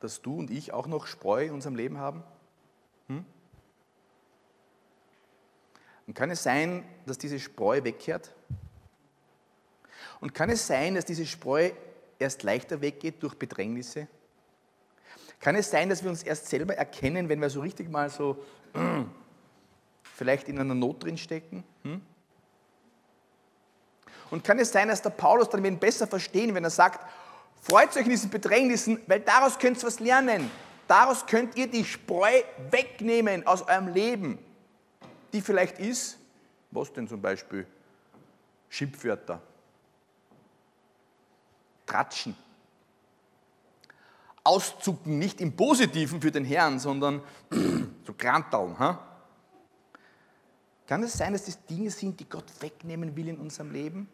dass 0.01 0.21
du 0.21 0.39
und 0.39 0.51
ich 0.51 0.75
auch 0.75 0.87
noch 0.87 1.07
Spreu 1.07 1.47
in 1.47 1.53
unserem 1.53 1.75
Leben 1.75 1.97
haben? 1.97 2.23
Hm? 3.09 3.25
Und 6.07 6.13
kann 6.13 6.31
es 6.31 6.43
sein, 6.43 6.85
dass 7.07 7.17
diese 7.17 7.41
Spreu 7.41 7.83
wegkehrt? 7.83 8.35
Und 10.21 10.35
kann 10.35 10.51
es 10.51 10.67
sein, 10.67 10.97
dass 10.97 11.07
diese 11.07 11.25
Spreu 11.25 11.71
erst 12.19 12.43
leichter 12.43 12.83
weggeht 12.83 13.23
durch 13.23 13.39
Bedrängnisse? 13.39 14.07
Kann 15.43 15.57
es 15.57 15.71
sein, 15.71 15.89
dass 15.89 16.05
wir 16.05 16.09
uns 16.09 16.23
erst 16.23 16.47
selber 16.47 16.77
erkennen, 16.77 17.29
wenn 17.29 17.41
wir 17.41 17.51
so 17.51 17.61
richtig 17.61 17.91
mal 17.91 18.09
so 18.09 18.43
vielleicht 20.15 20.49
in 20.49 20.59
einer 20.59 20.75
Not 20.75 21.03
drin 21.03 21.19
stecken? 21.19 21.65
Hm? 21.83 22.01
Und 24.31 24.45
kann 24.45 24.61
es 24.61 24.71
sein, 24.71 24.87
dass 24.87 25.03
der 25.03 25.11
Paulus 25.11 25.51
dann 25.51 25.65
ihn 25.65 25.79
besser 25.79 26.07
verstehen, 26.07 26.55
wenn 26.55 26.63
er 26.63 26.71
sagt, 26.71 27.05
freut 27.61 27.95
euch 27.97 28.05
in 28.05 28.11
diesen 28.11 28.31
Bedrängnissen, 28.31 29.01
weil 29.09 29.19
daraus 29.19 29.59
könnt 29.59 29.79
ihr 29.79 29.87
was 29.89 29.99
lernen. 29.99 30.49
Daraus 30.87 31.27
könnt 31.27 31.57
ihr 31.57 31.67
die 31.67 31.85
Spreu 31.85 32.41
wegnehmen 32.71 33.45
aus 33.45 33.63
eurem 33.63 33.89
Leben, 33.89 34.39
die 35.33 35.41
vielleicht 35.41 35.81
ist, 35.81 36.19
was 36.71 36.93
denn 36.93 37.09
zum 37.09 37.21
Beispiel? 37.21 37.67
Schimpfwörter, 38.69 39.43
Tratschen, 41.85 42.37
Auszucken, 44.45 45.19
nicht 45.19 45.41
im 45.41 45.55
Positiven 45.55 46.21
für 46.21 46.31
den 46.31 46.45
Herrn, 46.45 46.79
sondern 46.79 47.23
so 48.07 48.13
Kranteln. 48.15 48.79
Ha? 48.79 49.07
Kann 50.87 51.03
es 51.03 51.13
sein, 51.13 51.33
dass 51.33 51.45
das 51.45 51.65
Dinge 51.65 51.91
sind, 51.91 52.19
die 52.19 52.29
Gott 52.29 52.45
wegnehmen 52.61 53.15
will 53.15 53.29
in 53.29 53.39
unserem 53.39 53.71
Leben? 53.71 54.09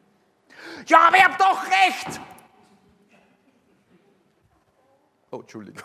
Ja, 0.86 1.08
aber 1.08 1.16
ihr 1.16 1.24
habt 1.24 1.40
doch 1.40 1.64
recht! 1.64 2.20
Oh, 5.30 5.40
Entschuldigung. 5.40 5.82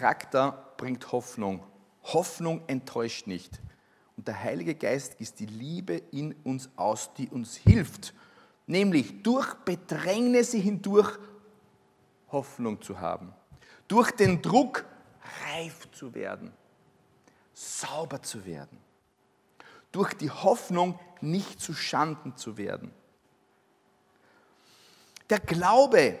Charakter 0.00 0.72
bringt 0.78 1.12
Hoffnung. 1.12 1.62
Hoffnung 2.04 2.62
enttäuscht 2.68 3.26
nicht. 3.26 3.60
Und 4.16 4.26
der 4.26 4.42
Heilige 4.42 4.74
Geist 4.74 5.18
gießt 5.18 5.38
die 5.38 5.44
Liebe 5.46 5.96
in 6.10 6.34
uns 6.42 6.70
aus, 6.76 7.12
die 7.12 7.28
uns 7.28 7.54
hilft, 7.56 8.14
nämlich 8.66 9.22
durch 9.22 9.52
Bedrängnisse 9.66 10.56
hindurch 10.56 11.18
Hoffnung 12.32 12.80
zu 12.80 12.98
haben, 12.98 13.34
durch 13.88 14.10
den 14.12 14.40
Druck 14.40 14.86
reif 15.52 15.90
zu 15.92 16.14
werden, 16.14 16.50
sauber 17.52 18.22
zu 18.22 18.46
werden, 18.46 18.78
durch 19.92 20.14
die 20.14 20.30
Hoffnung 20.30 20.98
nicht 21.20 21.60
zu 21.60 21.74
Schanden 21.74 22.38
zu 22.38 22.56
werden. 22.56 22.90
Der 25.28 25.40
Glaube, 25.40 26.18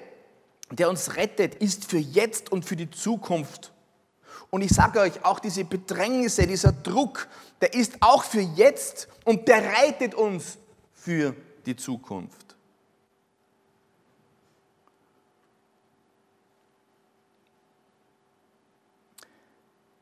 der 0.78 0.88
uns 0.88 1.16
rettet, 1.16 1.56
ist 1.56 1.84
für 1.84 1.98
jetzt 1.98 2.52
und 2.52 2.64
für 2.64 2.76
die 2.76 2.90
Zukunft. 2.90 3.72
Und 4.50 4.62
ich 4.62 4.70
sage 4.70 5.00
euch, 5.00 5.24
auch 5.24 5.38
diese 5.40 5.64
Bedrängnisse, 5.64 6.46
dieser 6.46 6.72
Druck, 6.72 7.28
der 7.60 7.74
ist 7.74 7.96
auch 8.00 8.24
für 8.24 8.40
jetzt 8.40 9.08
und 9.24 9.48
der 9.48 9.64
reitet 9.64 10.14
uns 10.14 10.58
für 10.92 11.34
die 11.66 11.76
Zukunft. 11.76 12.56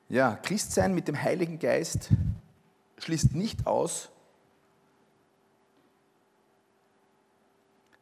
Ja, 0.08 0.36
Christsein 0.36 0.94
mit 0.94 1.06
dem 1.06 1.20
Heiligen 1.20 1.58
Geist 1.58 2.08
schließt 2.98 3.34
nicht 3.34 3.66
aus, 3.66 4.08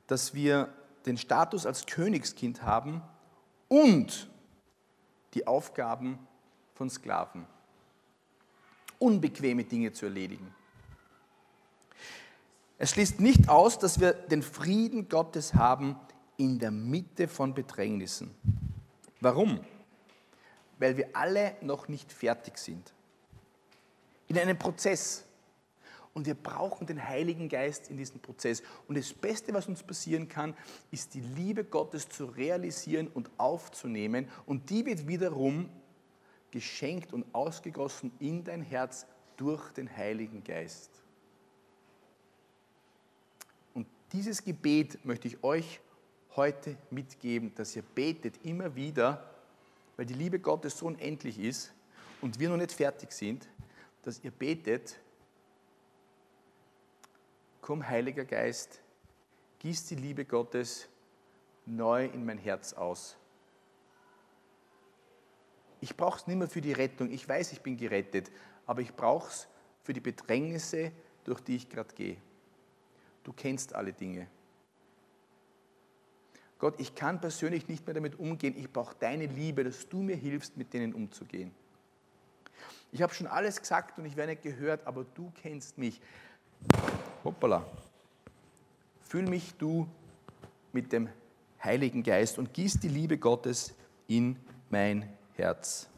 dass 0.06 0.32
wir 0.32 0.72
den 1.06 1.16
Status 1.16 1.66
als 1.66 1.86
Königskind 1.86 2.62
haben 2.62 3.02
und 3.68 4.28
die 5.34 5.46
Aufgaben 5.46 6.18
von 6.74 6.90
Sklaven. 6.90 7.46
Unbequeme 8.98 9.64
Dinge 9.64 9.92
zu 9.92 10.06
erledigen. 10.06 10.54
Es 12.78 12.90
schließt 12.90 13.20
nicht 13.20 13.48
aus, 13.48 13.78
dass 13.78 14.00
wir 14.00 14.12
den 14.12 14.42
Frieden 14.42 15.08
Gottes 15.08 15.54
haben 15.54 15.96
in 16.36 16.58
der 16.58 16.70
Mitte 16.70 17.28
von 17.28 17.54
Bedrängnissen. 17.54 18.34
Warum? 19.20 19.60
Weil 20.78 20.96
wir 20.96 21.08
alle 21.14 21.56
noch 21.62 21.88
nicht 21.88 22.12
fertig 22.12 22.58
sind. 22.58 22.92
In 24.28 24.38
einem 24.38 24.58
Prozess. 24.58 25.25
Und 26.16 26.24
wir 26.24 26.34
brauchen 26.34 26.86
den 26.86 27.06
Heiligen 27.06 27.50
Geist 27.50 27.90
in 27.90 27.98
diesem 27.98 28.20
Prozess. 28.20 28.62
Und 28.88 28.96
das 28.96 29.12
Beste, 29.12 29.52
was 29.52 29.68
uns 29.68 29.82
passieren 29.82 30.30
kann, 30.30 30.56
ist 30.90 31.12
die 31.12 31.20
Liebe 31.20 31.62
Gottes 31.62 32.08
zu 32.08 32.24
realisieren 32.24 33.08
und 33.08 33.28
aufzunehmen. 33.36 34.26
Und 34.46 34.70
die 34.70 34.86
wird 34.86 35.06
wiederum 35.06 35.68
geschenkt 36.52 37.12
und 37.12 37.26
ausgegossen 37.34 38.12
in 38.18 38.42
dein 38.44 38.62
Herz 38.62 39.04
durch 39.36 39.70
den 39.72 39.94
Heiligen 39.94 40.42
Geist. 40.42 40.90
Und 43.74 43.86
dieses 44.10 44.42
Gebet 44.42 45.04
möchte 45.04 45.28
ich 45.28 45.44
euch 45.44 45.80
heute 46.34 46.78
mitgeben, 46.90 47.54
dass 47.56 47.76
ihr 47.76 47.82
betet 47.94 48.42
immer 48.42 48.74
wieder, 48.74 49.34
weil 49.98 50.06
die 50.06 50.14
Liebe 50.14 50.38
Gottes 50.38 50.78
so 50.78 50.86
unendlich 50.86 51.38
ist 51.38 51.74
und 52.22 52.40
wir 52.40 52.48
noch 52.48 52.56
nicht 52.56 52.72
fertig 52.72 53.12
sind, 53.12 53.46
dass 54.02 54.24
ihr 54.24 54.30
betet, 54.30 54.98
komm 57.66 57.88
Heiliger 57.88 58.24
Geist, 58.24 58.80
gieß 59.58 59.86
die 59.86 59.96
Liebe 59.96 60.24
Gottes 60.24 60.88
neu 61.64 62.04
in 62.04 62.24
mein 62.24 62.38
Herz 62.38 62.72
aus. 62.72 63.16
Ich 65.80 65.96
brauche 65.96 66.20
es 66.20 66.28
nicht 66.28 66.36
mehr 66.36 66.48
für 66.48 66.60
die 66.60 66.72
Rettung. 66.72 67.10
Ich 67.10 67.28
weiß, 67.28 67.50
ich 67.50 67.62
bin 67.62 67.76
gerettet, 67.76 68.30
aber 68.66 68.82
ich 68.82 68.94
brauche 68.94 69.28
es 69.30 69.48
für 69.82 69.92
die 69.92 70.00
Bedrängnisse, 70.00 70.92
durch 71.24 71.40
die 71.40 71.56
ich 71.56 71.68
gerade 71.68 71.92
gehe. 71.92 72.18
Du 73.24 73.32
kennst 73.32 73.74
alle 73.74 73.92
Dinge. 73.92 74.28
Gott, 76.60 76.76
ich 76.78 76.94
kann 76.94 77.20
persönlich 77.20 77.66
nicht 77.66 77.84
mehr 77.84 77.94
damit 77.94 78.16
umgehen. 78.20 78.54
Ich 78.56 78.72
brauche 78.72 78.94
deine 78.96 79.26
Liebe, 79.26 79.64
dass 79.64 79.88
du 79.88 80.02
mir 80.02 80.14
hilfst, 80.14 80.56
mit 80.56 80.72
denen 80.72 80.94
umzugehen. 80.94 81.52
Ich 82.92 83.02
habe 83.02 83.12
schon 83.12 83.26
alles 83.26 83.60
gesagt 83.60 83.98
und 83.98 84.04
ich 84.04 84.16
werde 84.16 84.34
nicht 84.34 84.42
gehört, 84.42 84.86
aber 84.86 85.02
du 85.02 85.32
kennst 85.42 85.78
mich. 85.78 86.00
Hoppala. 87.26 87.66
Fühl 89.02 89.26
mich 89.26 89.52
du 89.54 89.88
mit 90.72 90.92
dem 90.92 91.08
Heiligen 91.62 92.04
Geist 92.04 92.38
und 92.38 92.54
gieß 92.54 92.78
die 92.78 92.88
Liebe 92.88 93.18
Gottes 93.18 93.74
in 94.06 94.36
mein 94.70 95.12
Herz. 95.34 95.88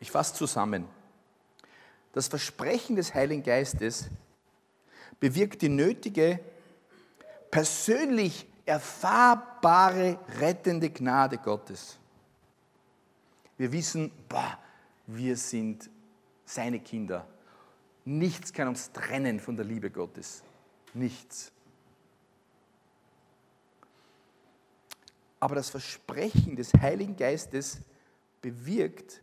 Ich 0.00 0.10
fasse 0.10 0.32
zusammen. 0.32 0.86
Das 2.14 2.28
Versprechen 2.28 2.96
des 2.96 3.12
Heiligen 3.12 3.42
Geistes 3.42 4.08
bewirkt 5.20 5.60
die 5.60 5.68
nötige, 5.68 6.40
persönlich 7.50 8.46
erfahrbare, 8.64 10.18
rettende 10.38 10.88
Gnade 10.88 11.36
Gottes. 11.36 11.98
Wir 13.58 13.72
wissen, 13.72 14.10
boah, 14.28 14.58
wir 15.06 15.36
sind 15.36 15.90
seine 16.44 16.80
Kinder. 16.80 17.26
Nichts 18.04 18.52
kann 18.52 18.68
uns 18.68 18.92
trennen 18.92 19.40
von 19.40 19.56
der 19.56 19.64
Liebe 19.64 19.90
Gottes. 19.90 20.42
Nichts. 20.94 21.52
Aber 25.40 25.54
das 25.54 25.70
Versprechen 25.70 26.56
des 26.56 26.72
Heiligen 26.74 27.16
Geistes 27.16 27.80
bewirkt 28.40 29.22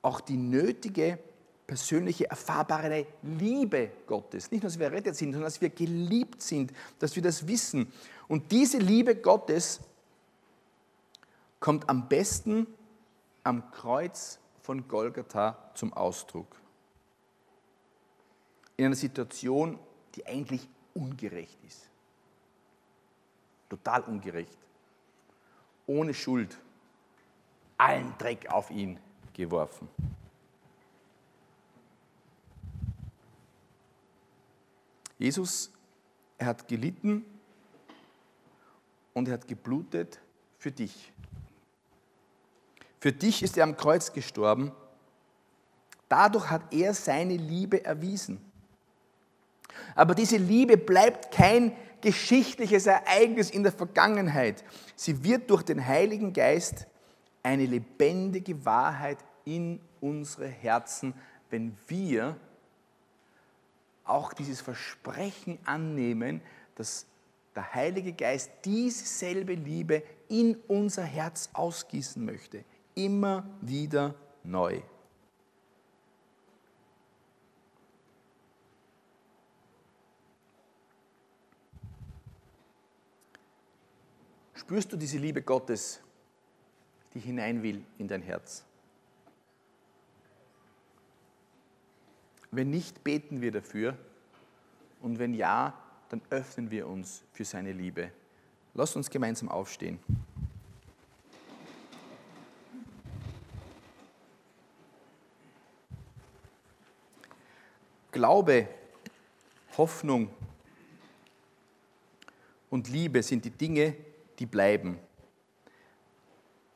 auch 0.00 0.20
die 0.20 0.36
nötige 0.36 1.18
persönliche, 1.66 2.28
erfahrbare 2.28 3.06
Liebe 3.22 3.90
Gottes. 4.06 4.50
Nicht 4.50 4.62
nur, 4.62 4.70
dass 4.70 4.78
wir 4.78 4.86
errettet 4.86 5.16
sind, 5.16 5.32
sondern 5.32 5.46
dass 5.46 5.60
wir 5.60 5.70
geliebt 5.70 6.42
sind, 6.42 6.72
dass 6.98 7.14
wir 7.14 7.22
das 7.22 7.46
wissen. 7.46 7.92
Und 8.28 8.50
diese 8.50 8.78
Liebe 8.78 9.14
Gottes 9.14 9.80
kommt 11.60 11.88
am 11.88 12.08
besten 12.08 12.66
am 13.44 13.70
Kreuz 13.70 14.38
von 14.62 14.86
Golgatha 14.86 15.70
zum 15.74 15.92
Ausdruck. 15.92 16.60
In 18.76 18.86
einer 18.86 18.94
Situation, 18.94 19.78
die 20.14 20.26
eigentlich 20.26 20.68
ungerecht 20.94 21.58
ist. 21.64 21.88
Total 23.68 24.02
ungerecht. 24.02 24.58
Ohne 25.86 26.14
Schuld. 26.14 26.58
Allen 27.78 28.14
Dreck 28.18 28.48
auf 28.50 28.70
ihn 28.70 28.98
geworfen. 29.32 29.88
Jesus, 35.18 35.72
er 36.38 36.46
hat 36.46 36.66
gelitten 36.66 37.24
und 39.14 39.28
er 39.28 39.34
hat 39.34 39.46
geblutet 39.46 40.20
für 40.58 40.72
dich. 40.72 41.12
Für 43.02 43.10
dich 43.10 43.42
ist 43.42 43.58
er 43.58 43.64
am 43.64 43.76
Kreuz 43.76 44.12
gestorben. 44.12 44.70
Dadurch 46.08 46.50
hat 46.50 46.72
er 46.72 46.94
seine 46.94 47.36
Liebe 47.36 47.84
erwiesen. 47.84 48.40
Aber 49.96 50.14
diese 50.14 50.36
Liebe 50.36 50.76
bleibt 50.76 51.34
kein 51.34 51.74
geschichtliches 52.00 52.86
Ereignis 52.86 53.50
in 53.50 53.64
der 53.64 53.72
Vergangenheit. 53.72 54.62
Sie 54.94 55.24
wird 55.24 55.50
durch 55.50 55.64
den 55.64 55.84
Heiligen 55.84 56.32
Geist 56.32 56.86
eine 57.42 57.66
lebendige 57.66 58.64
Wahrheit 58.64 59.18
in 59.44 59.80
unsere 60.00 60.46
Herzen, 60.46 61.12
wenn 61.50 61.76
wir 61.88 62.36
auch 64.04 64.32
dieses 64.32 64.60
Versprechen 64.60 65.58
annehmen, 65.64 66.40
dass 66.76 67.06
der 67.56 67.74
Heilige 67.74 68.12
Geist 68.12 68.52
dieselbe 68.64 69.54
Liebe 69.54 70.04
in 70.28 70.54
unser 70.68 71.02
Herz 71.02 71.50
ausgießen 71.52 72.24
möchte. 72.24 72.64
Immer 72.94 73.44
wieder 73.60 74.14
neu. 74.44 74.82
Spürst 84.54 84.92
du 84.92 84.96
diese 84.96 85.18
Liebe 85.18 85.42
Gottes, 85.42 86.00
die 87.14 87.20
hinein 87.20 87.62
will 87.62 87.84
in 87.98 88.08
dein 88.08 88.22
Herz? 88.22 88.64
Wenn 92.50 92.70
nicht, 92.70 93.02
beten 93.02 93.40
wir 93.40 93.50
dafür. 93.50 93.96
Und 95.00 95.18
wenn 95.18 95.34
ja, 95.34 95.74
dann 96.10 96.20
öffnen 96.30 96.70
wir 96.70 96.86
uns 96.86 97.24
für 97.32 97.44
seine 97.44 97.72
Liebe. 97.72 98.12
Lass 98.74 98.94
uns 98.94 99.10
gemeinsam 99.10 99.48
aufstehen. 99.48 99.98
Glaube, 108.12 108.68
Hoffnung 109.78 110.28
und 112.68 112.88
Liebe 112.88 113.22
sind 113.22 113.44
die 113.44 113.50
Dinge, 113.50 113.96
die 114.38 114.44
bleiben. 114.44 114.98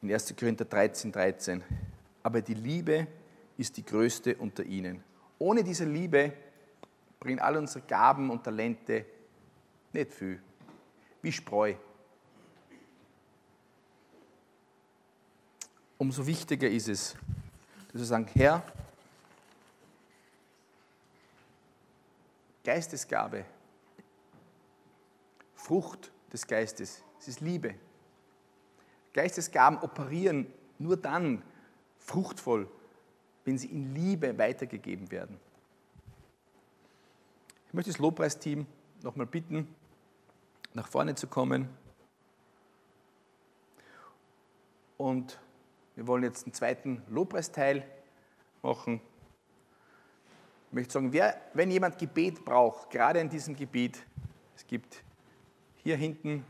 In 0.00 0.10
1. 0.10 0.34
Korinther 0.34 0.64
13, 0.64 1.12
13. 1.12 1.62
Aber 2.22 2.40
die 2.40 2.54
Liebe 2.54 3.06
ist 3.58 3.76
die 3.76 3.84
größte 3.84 4.34
unter 4.36 4.64
ihnen. 4.64 5.04
Ohne 5.38 5.62
diese 5.62 5.84
Liebe 5.84 6.32
bringen 7.20 7.38
all 7.38 7.58
unsere 7.58 7.84
Gaben 7.86 8.30
und 8.30 8.42
Talente 8.42 9.04
nicht 9.92 10.12
viel. 10.14 10.40
Wie 11.20 11.32
Spreu. 11.32 11.74
Umso 15.98 16.26
wichtiger 16.26 16.68
ist 16.68 16.88
es, 16.88 17.16
dass 17.92 18.00
wir 18.00 18.06
sagen, 18.06 18.26
Herr, 18.34 18.62
Geistesgabe, 22.66 23.44
Frucht 25.54 26.10
des 26.32 26.48
Geistes, 26.48 27.04
es 27.20 27.28
ist 27.28 27.40
Liebe. 27.40 27.76
Geistesgaben 29.12 29.78
operieren 29.78 30.52
nur 30.80 30.96
dann 30.96 31.44
fruchtvoll, 32.00 32.68
wenn 33.44 33.56
sie 33.56 33.68
in 33.68 33.94
Liebe 33.94 34.36
weitergegeben 34.36 35.12
werden. 35.12 35.38
Ich 37.68 37.72
möchte 37.72 37.92
das 37.92 38.00
Lobpreisteam 38.00 38.66
nochmal 39.00 39.26
bitten, 39.26 39.72
nach 40.74 40.88
vorne 40.88 41.14
zu 41.14 41.28
kommen. 41.28 41.68
Und 44.96 45.38
wir 45.94 46.08
wollen 46.08 46.24
jetzt 46.24 46.46
einen 46.46 46.52
zweiten 46.52 47.00
Lobpreisteil 47.10 47.86
machen. 48.62 49.00
Ich 50.76 50.78
möchte 50.78 50.92
sagen, 50.92 51.10
wer, 51.10 51.40
wenn 51.54 51.70
jemand 51.70 51.96
Gebet 51.96 52.44
braucht, 52.44 52.90
gerade 52.90 53.18
in 53.18 53.30
diesem 53.30 53.56
Gebiet, 53.56 53.96
es 54.54 54.66
gibt 54.66 55.02
hier 55.82 55.96
hinten 55.96 56.44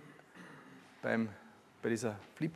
beim, 1.00 1.28
bei, 1.80 1.90
dieser 1.90 2.16
Flip, 2.34 2.52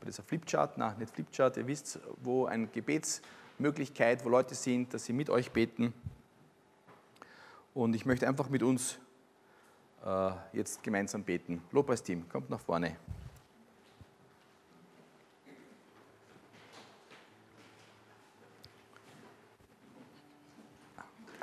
bei 0.00 0.06
dieser 0.06 0.22
Flipchart, 0.22 0.78
nein, 0.78 0.96
nicht 0.96 1.14
Flipchart, 1.14 1.58
ihr 1.58 1.66
wisst, 1.66 2.00
wo 2.22 2.46
ein 2.46 2.72
Gebets 2.72 3.20
Möglichkeit, 3.58 4.24
wo 4.24 4.30
Leute 4.30 4.54
sind, 4.54 4.94
dass 4.94 5.04
sie 5.04 5.12
mit 5.12 5.28
euch 5.28 5.50
beten. 5.50 5.92
Und 7.74 7.94
ich 7.94 8.06
möchte 8.06 8.26
einfach 8.26 8.48
mit 8.48 8.62
uns 8.62 8.98
äh, 10.06 10.30
jetzt 10.54 10.82
gemeinsam 10.82 11.24
beten. 11.24 11.62
Lobpreisteam, 11.72 12.26
kommt 12.30 12.48
nach 12.48 12.60
vorne. 12.60 12.96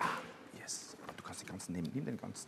Ah, 0.01 0.07
yes. 0.57 0.95
Du 1.17 1.23
kannst 1.23 1.41
den 1.41 1.47
ganzen 1.69 1.73
nehmen. 1.73 1.91
Nimm 1.93 2.05
den 2.05 2.17
ganzen. 2.17 2.47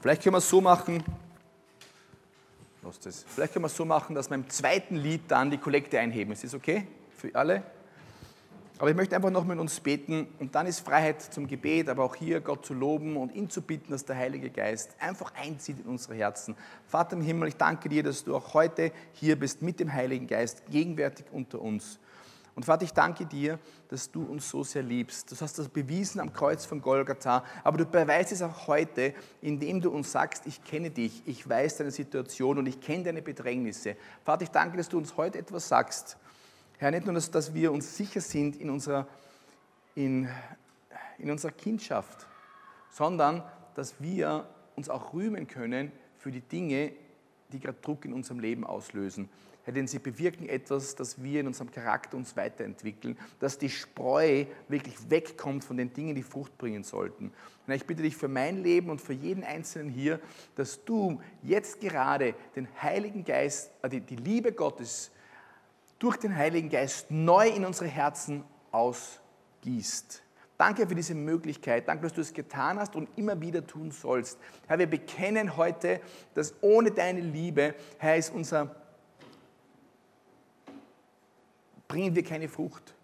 Vielleicht 0.00 0.22
können 0.22 0.34
wir 0.34 0.38
es 0.38 0.48
so 0.48 0.60
machen, 0.60 1.04
das. 2.82 3.24
Vielleicht 3.28 3.52
können 3.52 3.64
wir 3.64 3.68
es 3.68 3.76
so 3.76 3.84
machen, 3.84 4.14
dass 4.14 4.28
wir 4.28 4.34
im 4.34 4.48
zweiten 4.50 4.96
Lied 4.96 5.22
dann 5.28 5.50
die 5.50 5.58
Kollekte 5.58 5.98
einheben. 5.98 6.32
Ist 6.32 6.44
das 6.44 6.54
okay 6.54 6.86
für 7.16 7.34
alle? 7.34 7.62
Aber 8.82 8.90
ich 8.90 8.96
möchte 8.96 9.14
einfach 9.14 9.30
noch 9.30 9.44
mit 9.44 9.60
uns 9.60 9.78
beten 9.78 10.26
und 10.40 10.56
dann 10.56 10.66
ist 10.66 10.80
Freiheit 10.80 11.22
zum 11.22 11.46
Gebet, 11.46 11.88
aber 11.88 12.02
auch 12.02 12.16
hier 12.16 12.40
Gott 12.40 12.66
zu 12.66 12.74
loben 12.74 13.16
und 13.16 13.32
ihn 13.32 13.48
zu 13.48 13.62
bitten, 13.62 13.92
dass 13.92 14.04
der 14.04 14.16
Heilige 14.16 14.50
Geist 14.50 14.96
einfach 14.98 15.32
einzieht 15.36 15.78
in 15.78 15.86
unsere 15.86 16.16
Herzen. 16.16 16.56
Vater 16.88 17.14
im 17.14 17.22
Himmel, 17.22 17.50
ich 17.50 17.56
danke 17.56 17.88
dir, 17.88 18.02
dass 18.02 18.24
du 18.24 18.34
auch 18.34 18.54
heute 18.54 18.90
hier 19.12 19.38
bist 19.38 19.62
mit 19.62 19.78
dem 19.78 19.92
Heiligen 19.92 20.26
Geist, 20.26 20.66
gegenwärtig 20.68 21.26
unter 21.30 21.62
uns. 21.62 22.00
Und 22.54 22.66
Vater, 22.66 22.84
ich 22.84 22.92
danke 22.92 23.24
dir, 23.24 23.58
dass 23.88 24.10
du 24.10 24.24
uns 24.24 24.50
so 24.50 24.62
sehr 24.62 24.82
liebst. 24.82 25.32
Du 25.32 25.40
hast 25.40 25.58
das 25.58 25.68
bewiesen 25.68 26.20
am 26.20 26.34
Kreuz 26.34 26.66
von 26.66 26.82
Golgatha, 26.82 27.44
aber 27.64 27.78
du 27.78 27.86
beweist 27.86 28.30
es 28.30 28.42
auch 28.42 28.66
heute, 28.66 29.14
indem 29.40 29.80
du 29.80 29.90
uns 29.90 30.12
sagst, 30.12 30.46
ich 30.46 30.62
kenne 30.62 30.90
dich, 30.90 31.22
ich 31.24 31.48
weiß 31.48 31.78
deine 31.78 31.90
Situation 31.90 32.58
und 32.58 32.66
ich 32.66 32.80
kenne 32.80 33.04
deine 33.04 33.22
Bedrängnisse. 33.22 33.96
Vater, 34.22 34.42
ich 34.42 34.50
danke, 34.50 34.76
dass 34.76 34.90
du 34.90 34.98
uns 34.98 35.16
heute 35.16 35.38
etwas 35.38 35.68
sagst. 35.68 36.18
Herr, 36.76 36.90
nicht 36.90 37.06
nur, 37.06 37.14
dass, 37.14 37.30
dass 37.30 37.54
wir 37.54 37.72
uns 37.72 37.96
sicher 37.96 38.20
sind 38.20 38.56
in 38.56 38.68
unserer, 38.68 39.06
in, 39.94 40.28
in 41.18 41.30
unserer 41.30 41.52
Kindschaft, 41.52 42.26
sondern 42.90 43.42
dass 43.74 44.00
wir 44.00 44.46
uns 44.76 44.90
auch 44.90 45.14
rühmen 45.14 45.46
können 45.46 45.90
für 46.18 46.30
die 46.30 46.40
Dinge, 46.40 46.92
die 47.50 47.60
gerade 47.60 47.78
Druck 47.80 48.04
in 48.04 48.12
unserem 48.12 48.40
Leben 48.40 48.64
auslösen. 48.64 49.30
Denn 49.66 49.86
sie 49.86 50.00
bewirken 50.00 50.48
etwas, 50.48 50.96
dass 50.96 51.22
wir 51.22 51.40
in 51.40 51.46
unserem 51.46 51.70
Charakter 51.70 52.16
uns 52.16 52.36
weiterentwickeln, 52.36 53.16
dass 53.38 53.58
die 53.58 53.70
Spreu 53.70 54.44
wirklich 54.68 54.94
wegkommt 55.08 55.64
von 55.64 55.76
den 55.76 55.92
Dingen, 55.92 56.14
die 56.16 56.22
Frucht 56.22 56.58
bringen 56.58 56.82
sollten. 56.82 57.32
Und 57.66 57.72
ich 57.72 57.86
bitte 57.86 58.02
dich 58.02 58.16
für 58.16 58.28
mein 58.28 58.62
Leben 58.62 58.90
und 58.90 59.00
für 59.00 59.12
jeden 59.12 59.44
Einzelnen 59.44 59.88
hier, 59.88 60.20
dass 60.56 60.84
du 60.84 61.20
jetzt 61.42 61.80
gerade 61.80 62.34
den 62.56 62.66
Heiligen 62.82 63.24
Geist, 63.24 63.70
äh, 63.82 64.00
die 64.00 64.16
Liebe 64.16 64.52
Gottes 64.52 65.12
durch 66.00 66.16
den 66.16 66.34
Heiligen 66.34 66.68
Geist 66.68 67.10
neu 67.12 67.48
in 67.48 67.64
unsere 67.64 67.88
Herzen 67.88 68.42
ausgießt. 68.72 70.22
Danke 70.58 70.86
für 70.86 70.94
diese 70.94 71.14
Möglichkeit. 71.14 71.88
Danke, 71.88 72.04
dass 72.04 72.12
du 72.12 72.20
es 72.20 72.32
getan 72.32 72.78
hast 72.78 72.94
und 72.96 73.08
immer 73.16 73.40
wieder 73.40 73.66
tun 73.66 73.90
sollst. 73.90 74.38
Herr, 74.66 74.78
wir 74.78 74.88
bekennen 74.88 75.56
heute, 75.56 76.00
dass 76.34 76.54
ohne 76.60 76.90
deine 76.90 77.20
Liebe, 77.20 77.74
Herr, 77.98 78.16
ist 78.16 78.32
unser 78.32 78.81
bringen 81.92 82.16
wir 82.16 82.24
keine 82.24 82.48
Frucht. 82.48 82.94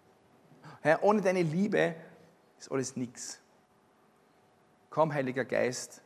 Herr, 0.81 1.03
ohne 1.03 1.21
deine 1.21 1.43
Liebe 1.43 1.93
ist 2.57 2.71
alles 2.71 2.95
nichts. 2.95 3.39
Komm, 4.89 5.13
Heiliger 5.13 5.45
Geist, 5.45 6.01